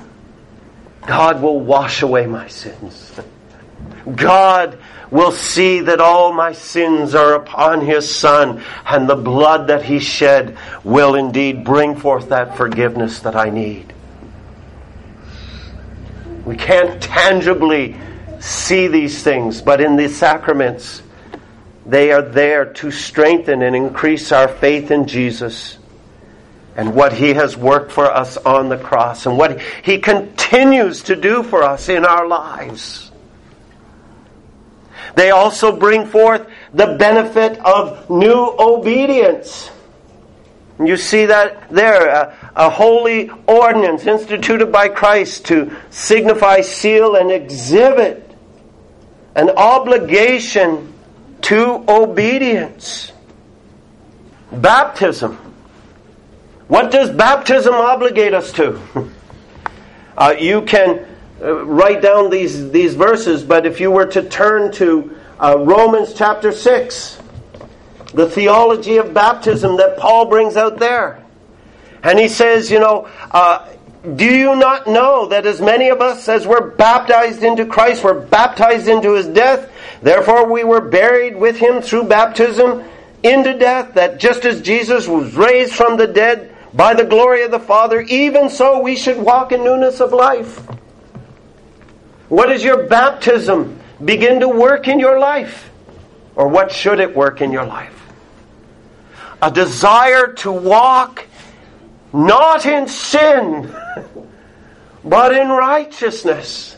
God 1.08 1.42
will 1.42 1.60
wash 1.60 2.04
away 2.04 2.28
my 2.28 2.48
sins. 2.48 3.12
God 4.16 4.78
will 5.10 5.32
see 5.32 5.82
that 5.82 6.00
all 6.00 6.32
my 6.32 6.54
sins 6.54 7.16
are 7.16 7.34
upon 7.34 7.82
His 7.82 8.16
Son, 8.16 8.64
and 8.86 9.10
the 9.10 9.16
blood 9.16 9.68
that 9.68 9.84
He 9.84 10.00
shed 10.00 10.58
will 10.84 11.16
indeed 11.16 11.64
bring 11.64 11.96
forth 11.96 12.30
that 12.30 12.56
forgiveness 12.56 13.20
that 13.22 13.36
I 13.36 13.50
need. 13.50 13.94
We 16.46 16.56
can't 16.56 17.02
tangibly 17.02 17.98
see 18.40 18.88
these 18.88 19.24
things, 19.24 19.62
but 19.62 19.82
in 19.82 19.96
the 19.96 20.08
sacraments, 20.08 21.02
they 21.86 22.12
are 22.12 22.22
there 22.22 22.66
to 22.74 22.92
strengthen 22.92 23.64
and 23.64 23.76
increase 23.76 24.32
our 24.32 24.48
faith 24.48 24.92
in 24.92 25.08
Jesus 25.08 25.78
and 26.76 26.96
what 26.96 27.14
He 27.14 27.34
has 27.34 27.58
worked 27.58 27.92
for 27.92 28.06
us 28.06 28.38
on 28.38 28.70
the 28.70 28.78
cross 28.78 29.26
and 29.26 29.38
what 29.38 29.62
He 29.84 30.00
continues 30.00 31.04
to 31.04 31.16
do 31.16 31.44
for 31.44 31.64
us 31.64 31.90
in 31.90 32.06
our 32.06 32.28
lives. 32.28 33.12
They 35.16 35.32
also 35.32 35.76
bring 35.76 36.06
forth 36.06 36.48
the 36.74 36.96
benefit 36.98 37.60
of 37.60 38.10
new 38.10 38.56
obedience. 38.58 39.70
You 40.84 40.98
see 40.98 41.26
that 41.26 41.70
there, 41.70 42.08
a, 42.08 42.52
a, 42.56 42.70
holy 42.70 43.30
ordinance 43.46 44.08
instituted 44.08 44.72
by 44.72 44.88
Christ 44.88 45.46
to 45.46 45.76
signify, 45.92 46.62
seal, 46.62 47.16
and 47.16 47.32
exhibit 47.32 48.36
an 49.36 49.50
obligation 49.52 50.94
to 51.42 51.84
obedience. 51.88 53.12
Baptism 54.52 55.51
what 56.72 56.90
does 56.90 57.10
baptism 57.10 57.74
obligate 57.74 58.34
us 58.34 58.54
to? 58.54 58.80
uh, 60.18 60.34
you 60.40 60.62
can 60.62 61.06
uh, 61.42 61.66
write 61.66 62.02
down 62.02 62.30
these, 62.30 62.72
these 62.72 62.96
verses, 62.96 63.44
but 63.44 63.66
if 63.66 63.82
you 63.82 63.92
were 63.92 64.06
to 64.06 64.24
turn 64.30 64.72
to 64.72 65.14
uh, 65.38 65.58
Romans 65.60 66.14
chapter 66.14 66.54
6, 66.54 67.22
the 68.14 68.30
theology 68.30 68.96
of 68.96 69.14
baptism 69.14 69.76
that 69.76 69.98
Paul 69.98 70.28
brings 70.28 70.56
out 70.56 70.80
there. 70.80 71.22
And 72.04 72.18
he 72.18 72.30
says, 72.30 72.72
you 72.72 72.80
know, 72.80 73.10
uh, 73.32 73.68
do 74.16 74.24
you 74.24 74.56
not 74.56 74.88
know 74.88 75.26
that 75.28 75.46
as 75.46 75.60
many 75.60 75.90
of 75.90 76.00
us 76.00 76.30
as 76.30 76.48
were 76.48 76.72
baptized 76.72 77.44
into 77.44 77.66
Christ 77.66 78.02
were 78.02 78.14
baptized 78.14 78.88
into 78.88 79.16
his 79.16 79.28
death? 79.28 79.70
Therefore 80.02 80.50
we 80.50 80.64
were 80.64 80.80
buried 80.80 81.36
with 81.36 81.58
him 81.58 81.82
through 81.82 82.06
baptism 82.06 82.86
into 83.24 83.58
death, 83.58 83.96
that 83.96 84.22
just 84.22 84.46
as 84.46 84.62
Jesus 84.62 85.06
was 85.06 85.36
raised 85.36 85.74
from 85.74 85.98
the 85.98 86.08
dead 86.08 86.51
by 86.74 86.94
the 86.94 87.04
glory 87.04 87.44
of 87.44 87.52
the 87.52 87.60
Father, 87.60 88.02
even 88.02 88.50
so 88.50 88.80
we 88.80 88.96
should 88.96 89.18
walk 89.18 89.52
in 89.52 89.64
newness 89.64 90.00
of 90.00 90.14
life. 90.14 90.58
What 92.30 92.48
does 92.48 92.64
your 92.64 92.88
baptism 92.88 93.80
begin 94.04 94.40
to 94.40 94.48
work 94.48 94.88
in 94.88 95.00
your 95.00 95.20
life? 95.20 95.70
Or 96.36 96.48
what 96.48 96.72
should 96.72 97.00
it 97.00 97.16
work 97.16 97.42
in 97.42 97.52
your 97.52 97.66
life? 97.66 97.98
A 99.42 99.52
desire 99.52 100.34
to 100.34 100.52
walk 100.52 101.26
not 102.14 102.66
in 102.66 102.88
sin, 102.88 103.74
but 105.04 105.36
in 105.36 105.50
righteousness. 105.50 106.78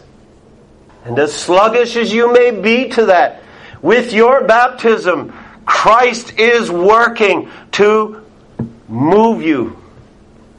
And 1.06 1.20
as 1.20 1.34
sluggish 1.34 1.96
as 1.98 2.12
you 2.12 2.34
may 2.34 2.50
be 2.50 2.90
to 2.90 3.08
that, 3.08 3.44
with 3.82 4.14
your 4.14 4.46
baptism, 4.46 5.34
Christ 5.66 6.40
is 6.40 6.72
working 6.72 7.50
to 7.74 8.26
move 8.88 9.44
you 9.44 9.83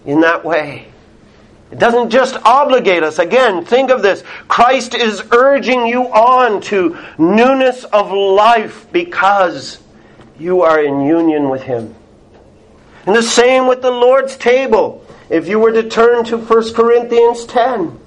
in 0.05 0.21
that 0.21 0.45
way. 0.45 0.89
It 1.71 1.79
doesn't 1.79 2.11
just 2.11 2.37
obligate 2.45 3.03
us. 3.03 3.19
Again, 3.19 3.65
think 3.65 3.91
of 3.91 4.03
this. 4.03 4.23
Christ 4.47 4.95
is 4.95 5.23
urging 5.33 5.87
you 5.87 6.05
on 6.05 6.61
to 6.63 6.99
newness 7.19 7.85
of 7.85 8.13
life 8.13 8.87
because 8.93 9.81
you 10.39 10.63
are 10.63 10.83
in 10.83 11.03
union 11.03 11.49
with 11.49 11.63
Him. 11.63 11.95
And 13.07 13.17
the 13.17 13.23
same 13.23 13.67
with 13.67 13.83
the 13.83 13.91
Lord's 13.91 14.37
table. 14.37 15.05
If 15.31 15.49
you 15.49 15.59
were 15.59 15.73
to 15.73 15.89
turn 15.89 16.25
to 16.27 16.39
1 16.39 16.75
Corinthians 16.75 17.45
10, 17.47 17.99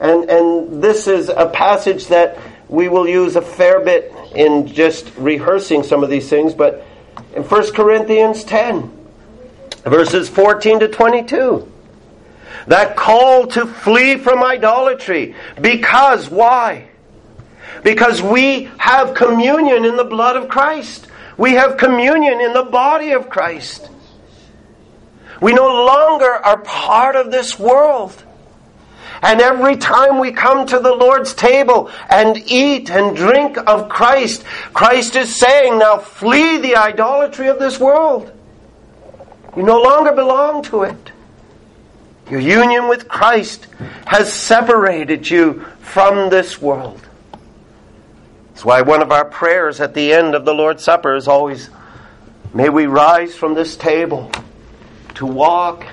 and, 0.00 0.28
and 0.28 0.82
this 0.82 1.06
is 1.06 1.28
a 1.28 1.46
passage 1.46 2.08
that 2.08 2.38
we 2.68 2.88
will 2.88 3.06
use 3.06 3.36
a 3.36 3.42
fair 3.42 3.80
bit 3.80 4.12
in 4.34 4.66
just 4.66 5.12
rehearsing 5.16 5.84
some 5.84 6.02
of 6.02 6.10
these 6.10 6.28
things, 6.28 6.54
but 6.54 6.84
in 7.36 7.44
1 7.44 7.72
Corinthians 7.72 8.42
10, 8.42 9.01
verses 9.84 10.28
14 10.28 10.80
to 10.80 10.88
22. 10.88 11.70
That 12.66 12.96
call 12.96 13.46
to 13.48 13.66
flee 13.66 14.16
from 14.16 14.42
idolatry. 14.42 15.34
Because, 15.60 16.30
why? 16.30 16.88
Because 17.82 18.22
we 18.22 18.70
have 18.78 19.14
communion 19.14 19.84
in 19.84 19.96
the 19.96 20.04
blood 20.04 20.36
of 20.36 20.48
Christ. 20.48 21.08
We 21.36 21.54
have 21.54 21.76
communion 21.76 22.40
in 22.40 22.52
the 22.52 22.62
body 22.64 23.12
of 23.12 23.28
Christ. 23.28 23.88
We 25.40 25.52
no 25.52 25.66
longer 25.66 26.30
are 26.30 26.58
part 26.58 27.16
of 27.16 27.32
this 27.32 27.58
world. 27.58 28.22
And 29.22 29.40
every 29.40 29.76
time 29.76 30.18
we 30.18 30.32
come 30.32 30.66
to 30.66 30.78
the 30.78 30.94
Lord's 30.94 31.34
table 31.34 31.90
and 32.08 32.36
eat 32.46 32.90
and 32.90 33.16
drink 33.16 33.56
of 33.56 33.88
Christ, 33.88 34.44
Christ 34.72 35.16
is 35.16 35.34
saying, 35.34 35.78
now 35.78 35.98
flee 35.98 36.58
the 36.58 36.76
idolatry 36.76 37.48
of 37.48 37.58
this 37.58 37.78
world. 37.78 38.32
You 39.56 39.62
no 39.62 39.80
longer 39.80 40.12
belong 40.12 40.62
to 40.64 40.82
it. 40.84 41.12
Your 42.30 42.40
union 42.40 42.88
with 42.88 43.08
Christ 43.08 43.66
has 44.06 44.32
separated 44.32 45.28
you 45.28 45.66
from 45.80 46.30
this 46.30 46.60
world. 46.60 47.00
That's 48.48 48.64
why 48.64 48.82
one 48.82 49.02
of 49.02 49.12
our 49.12 49.24
prayers 49.24 49.80
at 49.80 49.92
the 49.92 50.12
end 50.12 50.34
of 50.34 50.44
the 50.44 50.54
Lord's 50.54 50.82
Supper 50.82 51.14
is 51.14 51.28
always, 51.28 51.68
May 52.54 52.68
we 52.68 52.86
rise 52.86 53.34
from 53.34 53.54
this 53.54 53.76
table 53.76 54.30
to 55.14 55.26
walk 55.26 55.84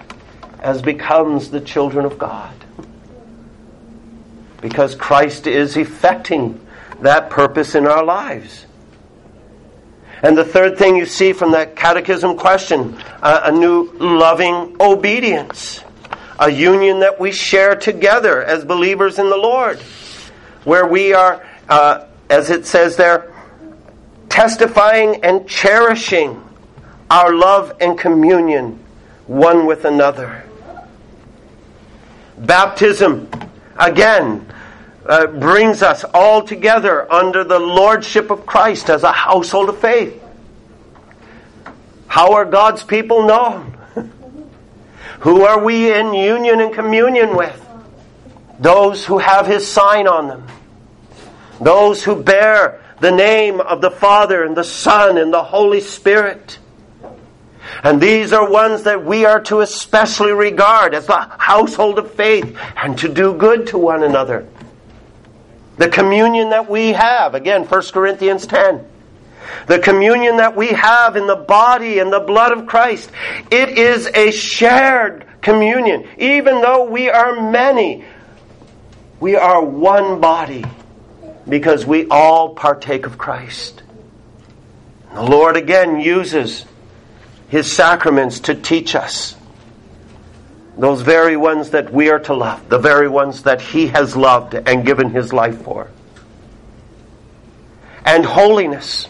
as 0.59 0.81
becomes 0.81 1.51
the 1.51 1.61
children 1.61 2.05
of 2.05 2.17
God. 2.17 2.53
Because 4.61 4.93
Christ 4.93 5.47
is 5.47 5.77
effecting 5.77 6.65
that 7.01 7.29
purpose 7.29 7.75
in 7.75 7.87
our 7.87 8.03
lives. 8.03 8.65
And 10.21 10.37
the 10.37 10.43
third 10.43 10.77
thing 10.77 10.95
you 10.95 11.05
see 11.05 11.33
from 11.33 11.51
that 11.51 11.75
catechism 11.75 12.37
question 12.37 12.97
uh, 13.21 13.41
a 13.45 13.51
new 13.51 13.91
loving 13.93 14.75
obedience, 14.79 15.81
a 16.39 16.49
union 16.49 16.99
that 16.99 17.19
we 17.19 17.31
share 17.31 17.75
together 17.75 18.43
as 18.43 18.65
believers 18.65 19.19
in 19.19 19.29
the 19.29 19.37
Lord, 19.37 19.79
where 20.65 20.85
we 20.85 21.13
are, 21.13 21.45
uh, 21.69 22.05
as 22.29 22.49
it 22.49 22.65
says 22.65 22.97
there, 22.97 23.33
testifying 24.27 25.23
and 25.23 25.47
cherishing 25.47 26.43
our 27.09 27.33
love 27.33 27.75
and 27.79 27.97
communion 27.97 28.79
one 29.25 29.65
with 29.65 29.85
another. 29.85 30.43
Baptism, 32.37 33.29
again, 33.77 34.45
uh, 35.09 35.25
brings 35.25 35.81
us 35.81 36.05
all 36.13 36.43
together 36.43 37.11
under 37.11 37.43
the 37.43 37.57
lordship 37.57 38.29
of 38.29 38.45
Christ 38.45 38.91
as 38.91 39.01
a 39.01 39.11
household 39.11 39.69
of 39.69 39.79
faith. 39.79 40.21
How 42.05 42.33
are 42.33 42.45
God's 42.45 42.83
people 42.83 43.25
known? 43.25 43.75
who 45.21 45.41
are 45.41 45.63
we 45.63 45.91
in 45.91 46.13
union 46.13 46.61
and 46.61 46.71
communion 46.71 47.35
with? 47.35 47.65
Those 48.59 49.03
who 49.03 49.17
have 49.17 49.47
His 49.47 49.67
sign 49.67 50.07
on 50.07 50.27
them. 50.27 50.47
Those 51.59 52.03
who 52.03 52.21
bear 52.21 52.83
the 52.99 53.11
name 53.11 53.61
of 53.61 53.81
the 53.81 53.91
Father 53.91 54.43
and 54.43 54.55
the 54.55 54.63
Son 54.63 55.17
and 55.17 55.33
the 55.33 55.43
Holy 55.43 55.81
Spirit. 55.81 56.59
And 57.83 57.99
these 57.99 58.31
are 58.31 58.49
ones 58.49 58.83
that 58.83 59.03
we 59.03 59.25
are 59.25 59.41
to 59.41 59.61
especially 59.61 60.33
regard 60.33 60.93
as 60.93 61.07
the 61.07 61.19
household 61.39 61.97
of 61.97 62.13
faith 62.13 62.55
and 62.75 62.97
to 62.99 63.09
do 63.09 63.33
good 63.33 63.67
to 63.67 63.77
one 63.79 64.03
another. 64.03 64.47
The 65.79 65.87
communion 65.87 66.49
that 66.49 66.69
we 66.69 66.91
have, 66.91 67.35
again, 67.35 67.63
1 67.63 67.81
Corinthians 67.93 68.45
10. 68.45 68.85
The 69.67 69.79
communion 69.79 70.35
that 70.37 70.57
we 70.57 70.67
have 70.67 71.15
in 71.15 71.25
the 71.25 71.37
body 71.37 71.99
and 71.99 72.11
the 72.11 72.19
blood 72.19 72.51
of 72.51 72.67
Christ, 72.67 73.09
it 73.49 73.69
is 73.69 74.05
a 74.13 74.31
shared 74.31 75.25
communion. 75.41 76.05
Even 76.17 76.59
though 76.59 76.83
we 76.83 77.09
are 77.09 77.49
many, 77.49 78.03
we 79.21 79.37
are 79.37 79.63
one 79.63 80.19
body 80.19 80.65
because 81.47 81.85
we 81.85 82.07
all 82.07 82.55
partake 82.55 83.05
of 83.05 83.17
Christ. 83.17 83.81
The 85.13 85.23
Lord 85.23 85.55
again 85.55 86.01
uses 86.01 86.65
His 87.47 87.71
sacraments 87.71 88.41
to 88.41 88.53
teach 88.53 88.95
us 88.95 89.33
those 90.77 91.01
very 91.01 91.35
ones 91.35 91.71
that 91.71 91.91
we 91.91 92.09
are 92.09 92.19
to 92.19 92.33
love, 92.33 92.69
the 92.69 92.79
very 92.79 93.09
ones 93.09 93.43
that 93.43 93.61
He 93.61 93.87
has 93.87 94.15
loved 94.15 94.53
and 94.53 94.85
given 94.85 95.09
His 95.09 95.33
life 95.33 95.61
for. 95.63 95.89
And 98.05 98.25
holiness, 98.25 99.09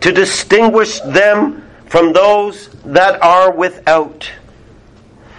to 0.00 0.12
distinguish 0.12 1.00
them 1.00 1.64
from 1.86 2.12
those 2.12 2.68
that 2.84 3.22
are 3.22 3.50
without. 3.50 4.30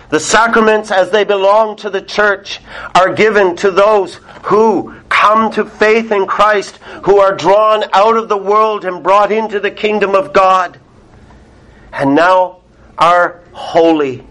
The 0.09 0.19
sacraments, 0.19 0.91
as 0.91 1.11
they 1.11 1.23
belong 1.23 1.75
to 1.77 1.89
the 1.89 2.01
church, 2.01 2.61
are 2.93 3.13
given 3.13 3.55
to 3.57 3.71
those 3.71 4.15
who 4.43 4.95
come 5.09 5.51
to 5.51 5.65
faith 5.65 6.11
in 6.11 6.27
Christ, 6.27 6.77
who 7.03 7.19
are 7.19 7.35
drawn 7.35 7.83
out 7.93 8.15
of 8.15 8.29
the 8.29 8.37
world 8.37 8.85
and 8.85 9.03
brought 9.03 9.31
into 9.31 9.59
the 9.59 9.71
kingdom 9.71 10.15
of 10.15 10.33
God, 10.33 10.79
and 11.91 12.15
now 12.15 12.61
are 12.97 13.41
holy. 13.51 14.25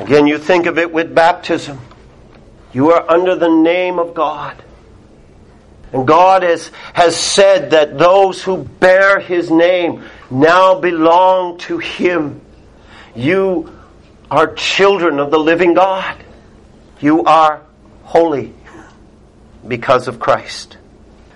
Again, 0.00 0.26
you 0.26 0.38
think 0.38 0.66
of 0.66 0.78
it 0.78 0.92
with 0.92 1.14
baptism. 1.14 1.78
You 2.72 2.90
are 2.92 3.10
under 3.10 3.36
the 3.36 3.48
name 3.48 3.98
of 3.98 4.14
God. 4.14 4.62
And 5.92 6.06
God 6.06 6.42
has, 6.42 6.70
has 6.94 7.16
said 7.16 7.70
that 7.70 7.98
those 7.98 8.42
who 8.42 8.64
bear 8.64 9.20
His 9.20 9.50
name 9.50 10.04
now 10.30 10.80
belong 10.80 11.58
to 11.58 11.78
Him. 11.78 12.40
You 13.14 13.76
are 14.30 14.54
children 14.54 15.18
of 15.18 15.30
the 15.30 15.38
living 15.38 15.74
God. 15.74 16.16
You 17.00 17.24
are 17.24 17.62
holy 18.04 18.54
because 19.66 20.08
of 20.08 20.18
Christ. 20.18 20.78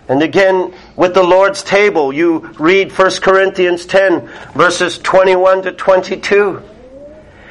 And 0.09 0.23
again, 0.23 0.73
with 0.95 1.15
the 1.15 1.23
Lord's 1.23 1.63
table, 1.63 2.13
you 2.13 2.39
read 2.59 2.97
1 2.97 3.11
Corinthians 3.21 3.87
10, 3.87 4.27
verses 4.55 4.99
21 4.99 5.63
to 5.63 5.73
22. 5.73 6.63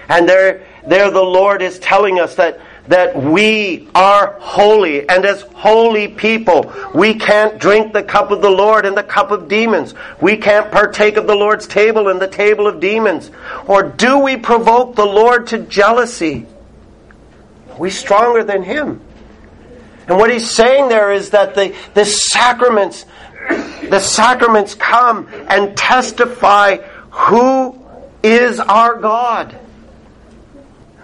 And 0.08 0.30
there, 0.30 0.66
there 0.88 1.12
the 1.12 1.22
Lord 1.22 1.62
is 1.62 1.80
telling 1.80 2.20
us 2.20 2.36
that 2.36 2.60
that 2.88 3.16
we 3.16 3.88
are 3.96 4.38
holy, 4.40 5.08
and 5.10 5.26
as 5.26 5.42
holy 5.42 6.08
people, 6.08 6.72
we 6.94 7.16
can't 7.16 7.58
drink 7.60 7.94
the 7.94 8.04
cup 8.04 8.32
of 8.32 8.42
the 8.42 8.50
Lord 8.50 8.86
and 8.86 8.96
the 8.96 9.04
cup 9.04 9.32
of 9.32 9.48
demons. 9.48 9.96
We 10.22 10.38
can't 10.38 10.72
partake 10.72 11.18
of 11.18 11.26
the 11.28 11.36
Lord's 11.36 11.68
table 11.68 12.10
and 12.10 12.22
the 12.22 12.28
table 12.28 12.68
of 12.68 12.80
demons. 12.80 13.32
Or 13.66 13.84
do 13.84 14.20
we 14.20 14.38
provoke 14.38 14.96
the 14.96 15.06
Lord 15.06 15.48
to 15.48 15.60
jealousy? 15.60 16.46
Are 17.72 17.80
we 17.80 17.90
stronger 17.90 18.44
than 18.44 18.64
Him? 18.64 19.02
And 20.08 20.18
what 20.18 20.32
he's 20.32 20.50
saying 20.50 20.90
there 20.90 21.12
is 21.12 21.32
that 21.32 21.56
the, 21.56 21.76
the 21.96 22.06
sacraments, 22.06 23.06
the 23.90 24.00
sacraments 24.00 24.76
come 24.76 25.28
and 25.50 25.76
testify 25.76 26.78
who 27.10 27.82
is 28.22 28.60
our 28.60 29.00
God 29.00 29.58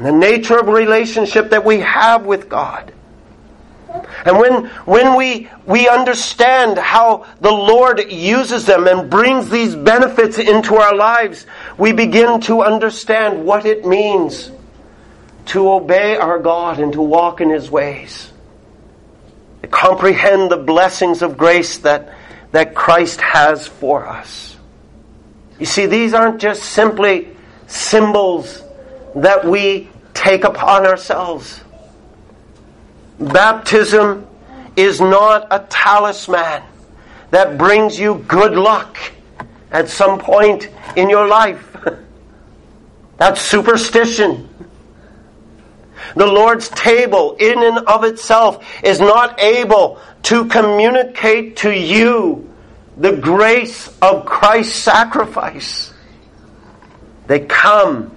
the 0.05 0.11
nature 0.11 0.57
of 0.57 0.67
relationship 0.67 1.49
that 1.51 1.65
we 1.65 1.79
have 1.79 2.25
with 2.25 2.49
God. 2.49 2.93
And 4.25 4.37
when, 4.37 4.65
when 4.85 5.15
we, 5.15 5.49
we 5.65 5.89
understand 5.89 6.77
how 6.77 7.25
the 7.41 7.51
Lord 7.51 8.11
uses 8.11 8.65
them 8.65 8.87
and 8.87 9.09
brings 9.09 9.49
these 9.49 9.75
benefits 9.75 10.37
into 10.37 10.75
our 10.75 10.95
lives, 10.95 11.45
we 11.77 11.91
begin 11.91 12.39
to 12.41 12.61
understand 12.61 13.45
what 13.45 13.65
it 13.65 13.85
means 13.85 14.51
to 15.47 15.71
obey 15.71 16.15
our 16.15 16.39
God 16.39 16.79
and 16.79 16.93
to 16.93 17.01
walk 17.01 17.41
in 17.41 17.49
His 17.49 17.69
ways. 17.69 18.31
To 19.63 19.67
comprehend 19.67 20.51
the 20.51 20.57
blessings 20.57 21.21
of 21.21 21.37
grace 21.37 21.79
that, 21.79 22.15
that 22.51 22.75
Christ 22.75 23.19
has 23.21 23.67
for 23.67 24.07
us. 24.07 24.55
You 25.59 25.65
see, 25.65 25.85
these 25.85 26.13
aren't 26.13 26.41
just 26.41 26.63
simply 26.63 27.29
symbols 27.67 28.63
that 29.15 29.45
we 29.45 29.89
take 30.21 30.43
upon 30.43 30.85
ourselves. 30.85 31.61
Baptism 33.19 34.27
is 34.75 35.01
not 35.01 35.47
a 35.49 35.65
talisman 35.67 36.61
that 37.31 37.57
brings 37.57 37.99
you 37.99 38.23
good 38.27 38.53
luck 38.53 38.97
at 39.71 39.89
some 39.89 40.19
point 40.19 40.69
in 40.95 41.09
your 41.09 41.27
life. 41.27 41.75
That's 43.17 43.41
superstition. 43.41 44.47
The 46.15 46.27
Lord's 46.27 46.69
table, 46.69 47.35
in 47.39 47.63
and 47.63 47.79
of 47.79 48.03
itself, 48.03 48.63
is 48.83 48.99
not 48.99 49.39
able 49.39 49.99
to 50.23 50.45
communicate 50.45 51.57
to 51.57 51.71
you 51.71 52.47
the 52.97 53.13
grace 53.13 53.87
of 54.01 54.25
Christ's 54.25 54.75
sacrifice. 54.75 55.93
They 57.27 57.39
come 57.39 58.11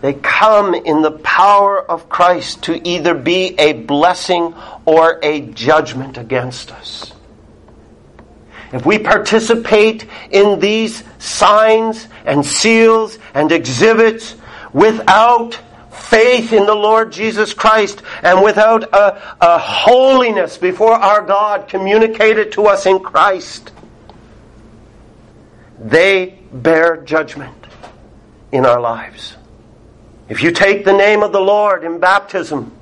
they 0.00 0.14
come 0.14 0.74
in 0.74 1.02
the 1.02 1.10
power 1.10 1.78
of 1.78 2.08
Christ 2.08 2.64
to 2.64 2.88
either 2.88 3.14
be 3.14 3.58
a 3.58 3.74
blessing 3.74 4.54
or 4.86 5.18
a 5.22 5.40
judgment 5.40 6.16
against 6.16 6.72
us. 6.72 7.12
If 8.72 8.86
we 8.86 8.98
participate 8.98 10.06
in 10.30 10.60
these 10.60 11.02
signs 11.18 12.08
and 12.24 12.46
seals 12.46 13.18
and 13.34 13.50
exhibits 13.50 14.36
without 14.72 15.58
faith 15.90 16.52
in 16.52 16.66
the 16.66 16.74
Lord 16.74 17.12
Jesus 17.12 17.52
Christ 17.52 18.02
and 18.22 18.42
without 18.42 18.84
a, 18.94 19.36
a, 19.40 19.58
holiness 19.58 20.56
before 20.56 20.92
our 20.92 21.22
God 21.22 21.68
communicated 21.68 22.52
to 22.52 22.66
us 22.66 22.86
in 22.86 23.00
Christ, 23.00 23.72
they 25.78 26.38
bear 26.52 26.98
judgment 26.98 27.66
in 28.52 28.64
our 28.64 28.80
lives. 28.80 29.36
If 30.30 30.44
you 30.44 30.52
take 30.52 30.84
the 30.84 30.92
name 30.92 31.24
of 31.24 31.32
the 31.32 31.40
Lord 31.40 31.82
in 31.82 31.98
baptism 31.98 32.72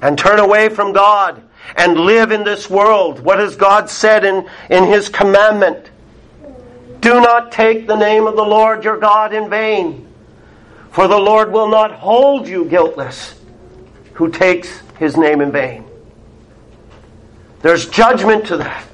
and 0.00 0.18
turn 0.18 0.38
away 0.38 0.70
from 0.70 0.94
God 0.94 1.42
and 1.76 2.00
live 2.00 2.32
in 2.32 2.44
this 2.44 2.70
world, 2.70 3.20
what 3.20 3.38
has 3.38 3.56
God 3.56 3.90
said 3.90 4.24
in, 4.24 4.48
in 4.70 4.84
His 4.84 5.10
commandment? 5.10 5.90
Do 7.00 7.20
not 7.20 7.52
take 7.52 7.86
the 7.86 7.94
name 7.94 8.26
of 8.26 8.36
the 8.36 8.42
Lord 8.42 8.84
your 8.84 8.96
God 8.96 9.34
in 9.34 9.50
vain, 9.50 10.08
for 10.90 11.08
the 11.08 11.18
Lord 11.18 11.52
will 11.52 11.68
not 11.68 11.92
hold 11.92 12.48
you 12.48 12.64
guiltless 12.64 13.38
who 14.14 14.30
takes 14.30 14.80
His 14.98 15.18
name 15.18 15.42
in 15.42 15.52
vain. 15.52 15.84
There's 17.60 17.86
judgment 17.86 18.46
to 18.46 18.56
that. 18.56 18.87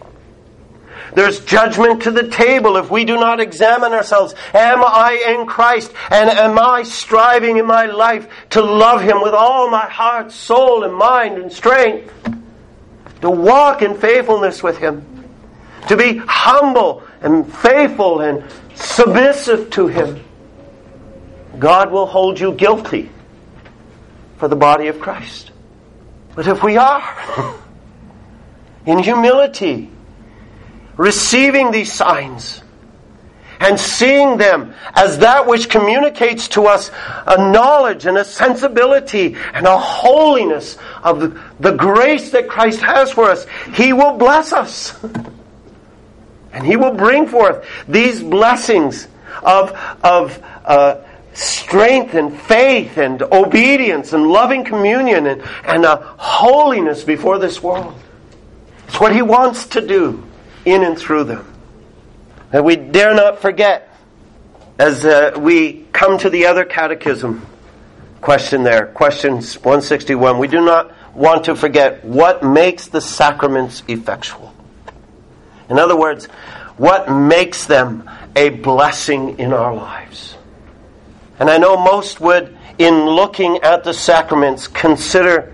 There's 1.14 1.44
judgment 1.44 2.03
to 2.03 2.11
the 2.11 2.29
table 2.29 2.77
if 2.77 2.90
we 2.90 3.05
do 3.05 3.14
not 3.14 3.38
examine 3.38 3.92
ourselves. 3.92 4.35
Am 4.53 4.83
I 4.85 5.37
in 5.38 5.46
Christ? 5.46 5.92
And 6.11 6.29
am 6.29 6.59
I 6.59 6.83
striving 6.83 7.57
in 7.57 7.66
my 7.66 7.87
life 7.87 8.29
to 8.50 8.62
love 8.62 9.00
Him 9.00 9.22
with 9.22 9.33
all 9.33 9.70
my 9.70 9.88
heart, 9.88 10.33
soul, 10.33 10.83
and 10.83 10.94
mind 10.94 11.38
and 11.38 11.53
strength? 11.53 12.12
To 13.20 13.31
walk 13.31 13.83
in 13.83 13.96
faithfulness 13.96 14.62
with 14.62 14.79
Him. 14.79 15.07
To 15.88 15.96
be 15.96 16.16
humble 16.16 17.05
and 17.20 17.53
faithful 17.53 18.20
and 18.20 18.44
submissive 18.74 19.70
to 19.70 19.87
Him. 19.87 20.24
God 21.59 21.92
will 21.92 22.07
hold 22.07 22.40
you 22.40 22.53
guilty 22.53 23.11
for 24.38 24.48
the 24.48 24.57
body 24.57 24.88
of 24.88 24.98
Christ. 24.98 25.53
But 26.35 26.48
if 26.48 26.64
we 26.64 26.77
are, 26.77 27.57
in 28.87 28.98
humility, 28.98 29.90
receiving 30.96 31.70
these 31.70 31.92
signs 31.92 32.62
and 33.61 33.78
seeing 33.78 34.37
them 34.37 34.74
as 34.94 35.18
that 35.18 35.46
which 35.46 35.68
communicates 35.68 36.48
to 36.48 36.66
us 36.66 36.90
a 37.26 37.50
knowledge 37.50 38.07
and 38.07 38.18
a 38.18 38.24
sensibility 38.24 39.37
and 39.52 39.66
a 39.66 39.78
holiness 39.78 40.76
of 41.02 41.20
the, 41.61 41.72
grace 41.72 42.30
that 42.30 42.48
Christ 42.48 42.80
has 42.80 43.11
for 43.11 43.30
us, 43.30 43.46
He 43.74 43.92
will 43.92 44.16
bless 44.16 44.52
us. 44.52 45.02
and 46.52 46.66
He 46.66 46.76
will 46.76 46.94
bring 46.94 47.26
forth 47.26 47.66
these 47.88 48.22
blessings 48.22 49.09
of, 49.42 49.72
of 50.02 50.42
uh, 50.64 51.00
strength 51.33 52.14
and 52.14 52.38
faith 52.38 52.98
and 52.98 53.23
obedience 53.23 54.12
and 54.12 54.29
loving 54.29 54.64
communion 54.64 55.27
and, 55.27 55.42
and 55.64 55.85
a 55.85 55.96
holiness 55.96 57.02
before 57.04 57.38
this 57.38 57.62
world. 57.62 57.94
It's 58.88 59.00
what 59.00 59.14
He 59.14 59.23
wants 59.23 59.66
to 59.68 59.87
do 59.87 60.25
in 60.65 60.83
and 60.83 60.98
through 60.98 61.25
them. 61.25 61.50
That 62.50 62.65
we 62.65 62.77
dare 62.77 63.15
not 63.15 63.40
forget 63.40 63.90
as 64.79 65.04
uh, 65.04 65.33
we 65.38 65.85
come 65.92 66.19
to 66.19 66.31
the 66.31 66.46
other 66.46 66.65
catechism 66.65 67.46
question 68.21 68.62
there, 68.62 68.87
questions 68.87 69.56
161. 69.56 70.38
We 70.38 70.48
do 70.48 70.65
not 70.65 70.92
want 71.15 71.44
to 71.44 71.54
forget 71.54 72.04
what 72.04 72.42
makes 72.42 72.88
the 72.88 73.00
sacraments 73.00 73.83
effectual. 73.87 74.52
In 75.69 75.79
other 75.79 75.96
words, 75.96 76.27
what 76.77 77.10
makes 77.10 77.67
them 77.67 78.10
a 78.35 78.48
blessing 78.48 79.38
in 79.38 79.52
our 79.52 79.75
lives. 79.75 80.37
And 81.38 81.48
I 81.50 81.58
know 81.58 81.77
most 81.77 82.21
would, 82.21 82.56
in 82.79 83.06
looking 83.06 83.58
at 83.58 83.85
the 83.85 83.94
sacraments, 83.94 84.67
consider 84.67 85.52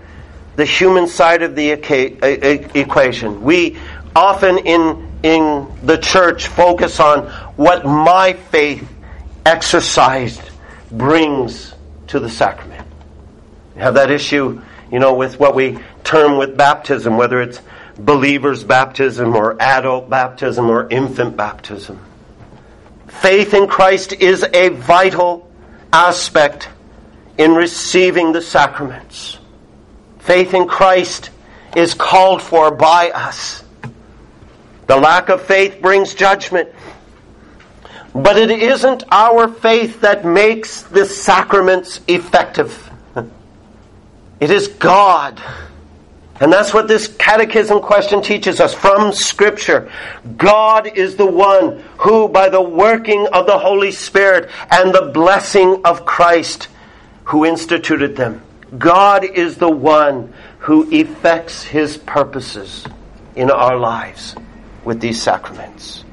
the 0.55 0.65
human 0.65 1.07
side 1.07 1.43
of 1.43 1.55
the 1.55 1.71
equation. 1.71 3.41
We 3.43 3.77
often 4.15 4.57
in, 4.59 5.11
in 5.23 5.67
the 5.83 5.97
church 5.97 6.47
focus 6.47 6.99
on 6.99 7.27
what 7.55 7.85
my 7.85 8.33
faith 8.33 8.87
exercised 9.45 10.41
brings 10.91 11.73
to 12.07 12.19
the 12.19 12.29
sacrament. 12.29 12.85
We 13.75 13.81
have 13.81 13.93
that 13.95 14.11
issue, 14.11 14.61
you 14.91 14.99
know, 14.99 15.13
with 15.13 15.39
what 15.39 15.55
we 15.55 15.79
term 16.03 16.37
with 16.37 16.57
baptism, 16.57 17.17
whether 17.17 17.41
it's 17.41 17.61
believer's 17.97 18.63
baptism 18.63 19.35
or 19.35 19.61
adult 19.61 20.09
baptism 20.09 20.69
or 20.69 20.89
infant 20.89 21.37
baptism. 21.37 21.99
Faith 23.07 23.53
in 23.53 23.67
Christ 23.67 24.13
is 24.13 24.43
a 24.53 24.69
vital 24.69 25.49
aspect 25.93 26.69
in 27.37 27.53
receiving 27.53 28.31
the 28.31 28.41
sacraments. 28.41 29.37
Faith 30.19 30.53
in 30.53 30.67
Christ 30.67 31.29
is 31.75 31.93
called 31.93 32.41
for 32.41 32.71
by 32.71 33.09
us. 33.11 33.60
The 34.91 34.97
lack 34.97 35.29
of 35.29 35.41
faith 35.41 35.81
brings 35.81 36.13
judgment. 36.13 36.67
But 38.13 38.35
it 38.35 38.51
isn't 38.51 39.05
our 39.09 39.47
faith 39.47 40.01
that 40.01 40.25
makes 40.25 40.81
the 40.81 41.05
sacraments 41.05 42.01
effective. 42.09 42.91
It 44.41 44.51
is 44.51 44.67
God. 44.67 45.41
And 46.41 46.51
that's 46.51 46.73
what 46.73 46.89
this 46.89 47.07
catechism 47.07 47.79
question 47.79 48.21
teaches 48.21 48.59
us 48.59 48.73
from 48.73 49.13
Scripture. 49.13 49.89
God 50.35 50.87
is 50.87 51.15
the 51.15 51.25
one 51.25 51.81
who, 51.99 52.27
by 52.27 52.49
the 52.49 52.61
working 52.61 53.27
of 53.27 53.45
the 53.45 53.57
Holy 53.57 53.91
Spirit 53.91 54.49
and 54.69 54.93
the 54.93 55.11
blessing 55.13 55.83
of 55.85 56.05
Christ, 56.05 56.67
who 57.23 57.45
instituted 57.45 58.17
them, 58.17 58.41
God 58.77 59.23
is 59.23 59.55
the 59.55 59.71
one 59.71 60.33
who 60.59 60.91
effects 60.91 61.63
his 61.63 61.97
purposes 61.97 62.85
in 63.37 63.49
our 63.49 63.77
lives 63.77 64.35
with 64.85 64.99
these 64.99 65.21
sacraments. 65.21 66.03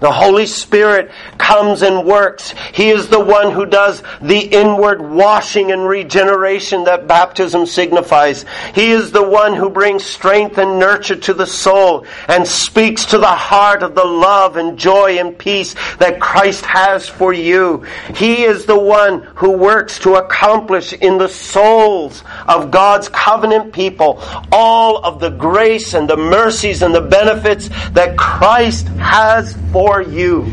The 0.00 0.10
Holy 0.10 0.46
Spirit 0.46 1.10
comes 1.36 1.82
and 1.82 2.06
works. 2.06 2.54
He 2.72 2.88
is 2.88 3.08
the 3.08 3.20
one 3.20 3.50
who 3.52 3.66
does 3.66 4.02
the 4.22 4.38
inward 4.38 5.02
washing 5.02 5.72
and 5.72 5.86
regeneration 5.86 6.84
that 6.84 7.06
baptism 7.06 7.66
signifies. 7.66 8.46
He 8.74 8.90
is 8.90 9.12
the 9.12 9.28
one 9.28 9.54
who 9.54 9.68
brings 9.68 10.04
strength 10.04 10.56
and 10.56 10.78
nurture 10.78 11.16
to 11.16 11.34
the 11.34 11.46
soul 11.46 12.06
and 12.28 12.46
speaks 12.46 13.04
to 13.06 13.18
the 13.18 13.26
heart 13.26 13.82
of 13.82 13.94
the 13.94 14.04
love 14.04 14.56
and 14.56 14.78
joy 14.78 15.18
and 15.18 15.38
peace 15.38 15.74
that 15.98 16.20
Christ 16.20 16.64
has 16.64 17.08
for 17.08 17.34
you. 17.34 17.84
He 18.14 18.44
is 18.44 18.64
the 18.64 18.78
one 18.78 19.22
who 19.34 19.52
works 19.52 19.98
to 20.00 20.14
accomplish 20.14 20.94
in 20.94 21.18
the 21.18 21.28
souls 21.28 22.24
of 22.48 22.70
God's 22.70 23.08
covenant 23.10 23.72
people 23.74 24.22
all 24.50 25.04
of 25.04 25.20
the 25.20 25.30
grace 25.30 25.92
and 25.92 26.08
the 26.08 26.16
mercies 26.16 26.82
and 26.82 26.94
the 26.94 27.00
benefits 27.02 27.68
that 27.90 28.16
Christ 28.16 28.88
has 28.88 29.56
for 29.72 29.89
for 29.90 30.02
you. 30.02 30.46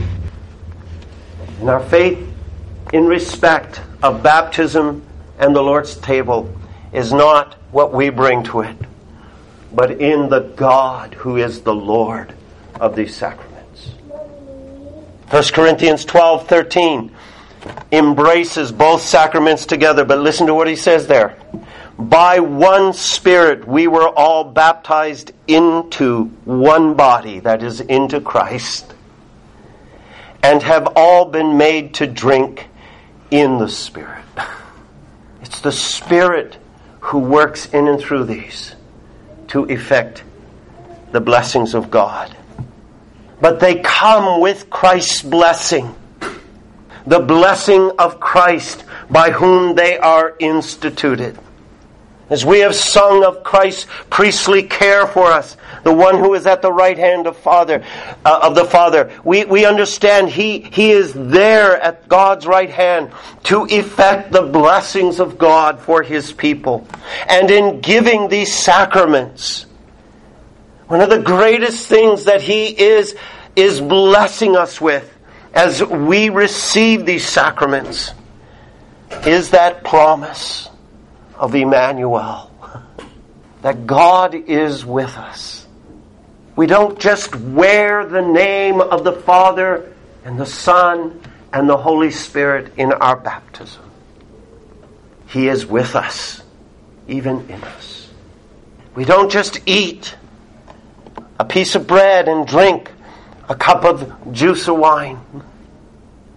And 1.59 1.69
our 1.69 1.79
faith 1.79 2.27
in 2.91 3.05
respect 3.05 3.79
of 4.01 4.23
baptism 4.23 5.03
and 5.37 5.55
the 5.55 5.61
Lord's 5.61 5.95
table 5.97 6.51
is 6.91 7.13
not 7.13 7.53
what 7.69 7.93
we 7.93 8.09
bring 8.09 8.41
to 8.45 8.61
it, 8.61 8.75
but 9.71 9.91
in 10.01 10.29
the 10.29 10.39
God 10.39 11.13
who 11.13 11.37
is 11.37 11.61
the 11.61 11.75
Lord 11.75 12.33
of 12.79 12.95
these 12.95 13.15
sacraments. 13.15 13.91
1 15.29 15.43
Corinthians 15.53 16.03
12 16.03 16.47
13 16.47 17.11
embraces 17.91 18.71
both 18.71 19.03
sacraments 19.03 19.67
together, 19.67 20.03
but 20.03 20.17
listen 20.17 20.47
to 20.47 20.55
what 20.55 20.67
he 20.67 20.75
says 20.75 21.05
there. 21.05 21.37
By 21.99 22.39
one 22.39 22.91
Spirit 22.91 23.67
we 23.67 23.85
were 23.85 24.09
all 24.09 24.45
baptized 24.45 25.31
into 25.45 26.23
one 26.45 26.95
body, 26.95 27.39
that 27.41 27.61
is, 27.61 27.81
into 27.81 28.19
Christ 28.19 28.95
and 30.47 30.63
have 30.63 30.93
all 30.95 31.25
been 31.25 31.57
made 31.57 31.95
to 31.95 32.07
drink 32.07 32.69
in 33.29 33.57
the 33.57 33.69
Spirit. 33.69 34.23
It's 35.41 35.59
the 35.61 35.71
Spirit 35.71 36.57
who 36.99 37.19
works 37.19 37.67
in 37.67 37.87
and 37.87 37.99
through 38.01 38.25
these 38.25 38.75
to 39.49 39.63
effect 39.65 40.23
the 41.11 41.21
blessings 41.21 41.73
of 41.73 41.89
God. 41.89 42.35
But 43.39 43.59
they 43.59 43.75
come 43.75 44.41
with 44.41 44.69
Christ's 44.69 45.21
blessing, 45.21 45.95
the 47.05 47.19
blessing 47.19 47.91
of 47.99 48.19
Christ 48.19 48.83
by 49.09 49.31
whom 49.31 49.75
they 49.75 49.97
are 49.97 50.35
instituted. 50.39 51.37
As 52.29 52.43
we 52.43 52.59
have 52.59 52.75
sung 52.75 53.23
of 53.23 53.43
Christ's 53.43 53.87
priestly 54.09 54.63
care 54.63 55.07
for 55.07 55.27
us, 55.27 55.55
the 55.83 55.93
one 55.93 56.17
who 56.17 56.33
is 56.33 56.45
at 56.45 56.61
the 56.61 56.71
right 56.71 56.97
hand 56.97 57.25
of 57.25 57.37
Father, 57.37 57.85
uh, 58.25 58.39
of 58.43 58.53
the 58.53 58.65
Father, 58.65 59.11
we, 59.23 59.45
we 59.45 59.65
understand 59.65 60.29
he, 60.29 60.59
he 60.59 60.91
is 60.91 61.13
there 61.13 61.81
at 61.81 62.09
God's 62.09 62.45
right 62.45 62.69
hand 62.69 63.11
to 63.43 63.65
effect 63.65 64.33
the 64.33 64.41
blessings 64.41 65.21
of 65.21 65.37
God 65.37 65.79
for 65.79 66.03
his 66.03 66.33
people. 66.33 66.85
And 67.29 67.49
in 67.49 67.79
giving 67.79 68.27
these 68.27 68.53
sacraments, 68.53 69.65
one 70.87 70.99
of 70.99 71.09
the 71.09 71.21
greatest 71.21 71.87
things 71.87 72.25
that 72.25 72.41
he 72.41 72.65
is, 72.67 73.15
is 73.55 73.79
blessing 73.79 74.57
us 74.57 74.81
with 74.81 75.13
as 75.53 75.81
we 75.81 76.27
receive 76.27 77.05
these 77.05 77.25
sacraments 77.25 78.13
is 79.25 79.51
that 79.51 79.85
promise 79.85 80.69
of 81.37 81.55
Emmanuel. 81.55 82.51
That 83.61 83.87
God 83.87 84.35
is 84.35 84.85
with 84.85 85.17
us. 85.17 85.65
We 86.55 86.67
don't 86.67 86.99
just 86.99 87.35
wear 87.35 88.05
the 88.05 88.21
name 88.21 88.81
of 88.81 89.03
the 89.03 89.11
Father 89.11 89.93
and 90.23 90.39
the 90.39 90.45
Son 90.45 91.21
and 91.53 91.69
the 91.69 91.77
Holy 91.77 92.11
Spirit 92.11 92.73
in 92.77 92.91
our 92.91 93.15
baptism. 93.15 93.83
He 95.27 95.47
is 95.47 95.65
with 95.65 95.95
us, 95.95 96.41
even 97.07 97.49
in 97.49 97.63
us. 97.63 98.09
We 98.95 99.05
don't 99.05 99.31
just 99.31 99.59
eat 99.65 100.15
a 101.39 101.45
piece 101.45 101.75
of 101.75 101.85
bread 101.85 102.27
and 102.27 102.47
drink 102.47 102.91
a 103.49 103.55
cup 103.55 103.83
of 103.85 104.31
juice 104.31 104.67
or 104.67 104.77
wine. 104.77 105.19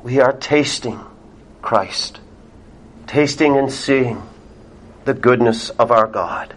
We 0.02 0.20
are 0.20 0.32
tasting 0.32 1.00
Christ, 1.62 2.20
tasting 3.06 3.56
and 3.56 3.72
seeing 3.72 4.22
the 5.10 5.20
goodness 5.20 5.70
of 5.70 5.90
our 5.90 6.06
God. 6.06 6.54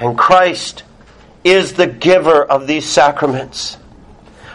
And 0.00 0.18
Christ 0.18 0.82
is 1.44 1.74
the 1.74 1.86
giver 1.86 2.42
of 2.42 2.66
these 2.66 2.84
sacraments, 2.84 3.76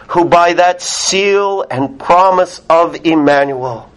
who 0.08 0.26
by 0.26 0.52
that 0.52 0.82
seal 0.82 1.64
and 1.70 1.98
promise 1.98 2.60
of 2.68 3.06
Emmanuel 3.06 3.90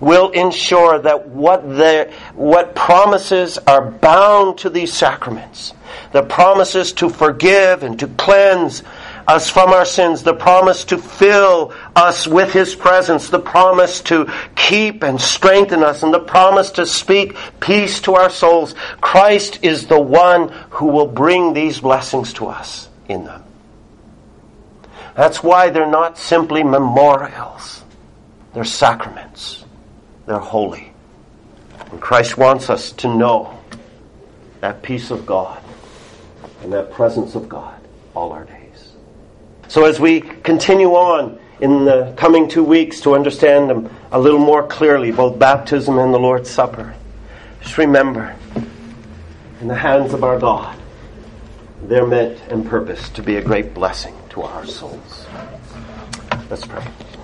will 0.00 0.30
ensure 0.30 0.98
that 0.98 1.28
what, 1.28 1.62
the, 1.62 2.12
what 2.34 2.74
promises 2.74 3.58
are 3.58 3.88
bound 3.88 4.58
to 4.58 4.70
these 4.70 4.92
sacraments, 4.92 5.72
the 6.10 6.24
promises 6.24 6.92
to 6.94 7.08
forgive 7.08 7.84
and 7.84 7.96
to 8.00 8.08
cleanse 8.08 8.82
us 9.26 9.48
from 9.48 9.70
our 9.70 9.84
sins, 9.84 10.22
the 10.22 10.34
promise 10.34 10.84
to 10.84 10.98
fill 10.98 11.72
us 11.94 12.26
with 12.26 12.52
His 12.52 12.74
presence, 12.74 13.28
the 13.28 13.40
promise 13.40 14.00
to 14.02 14.30
keep 14.56 15.02
and 15.02 15.20
strengthen 15.20 15.82
us, 15.82 16.02
and 16.02 16.12
the 16.12 16.20
promise 16.20 16.70
to 16.72 16.86
speak 16.86 17.36
peace 17.60 18.00
to 18.02 18.14
our 18.14 18.30
souls. 18.30 18.74
Christ 19.00 19.60
is 19.62 19.86
the 19.86 20.00
one 20.00 20.48
who 20.70 20.86
will 20.86 21.06
bring 21.06 21.54
these 21.54 21.80
blessings 21.80 22.32
to 22.34 22.46
us 22.46 22.88
in 23.08 23.24
them. 23.24 23.44
That's 25.14 25.42
why 25.42 25.70
they're 25.70 25.86
not 25.86 26.18
simply 26.18 26.62
memorials. 26.62 27.84
They're 28.54 28.64
sacraments. 28.64 29.64
They're 30.26 30.38
holy. 30.38 30.92
And 31.90 32.00
Christ 32.00 32.38
wants 32.38 32.70
us 32.70 32.92
to 32.92 33.14
know 33.14 33.58
that 34.60 34.82
peace 34.82 35.10
of 35.10 35.26
God 35.26 35.62
and 36.62 36.72
that 36.72 36.92
presence 36.92 37.34
of 37.34 37.48
God 37.48 37.78
all 38.14 38.32
our 38.32 38.44
days. 38.44 38.61
So 39.72 39.86
as 39.86 39.98
we 39.98 40.20
continue 40.20 40.90
on 40.90 41.40
in 41.58 41.86
the 41.86 42.12
coming 42.18 42.46
two 42.46 42.62
weeks 42.62 43.00
to 43.00 43.14
understand 43.14 43.70
them 43.70 43.88
a 44.10 44.20
little 44.20 44.38
more 44.38 44.66
clearly, 44.66 45.12
both 45.12 45.38
baptism 45.38 45.96
and 45.96 46.12
the 46.12 46.18
Lord's 46.18 46.50
Supper, 46.50 46.94
just 47.62 47.78
remember, 47.78 48.36
in 49.62 49.68
the 49.68 49.74
hands 49.74 50.12
of 50.12 50.24
our 50.24 50.38
God, 50.38 50.78
they're 51.84 52.06
meant 52.06 52.38
and 52.50 52.66
purposed 52.66 53.14
to 53.14 53.22
be 53.22 53.36
a 53.36 53.42
great 53.42 53.72
blessing 53.72 54.14
to 54.28 54.42
our 54.42 54.66
souls. 54.66 55.26
Let's 56.50 56.66
pray. 56.66 56.86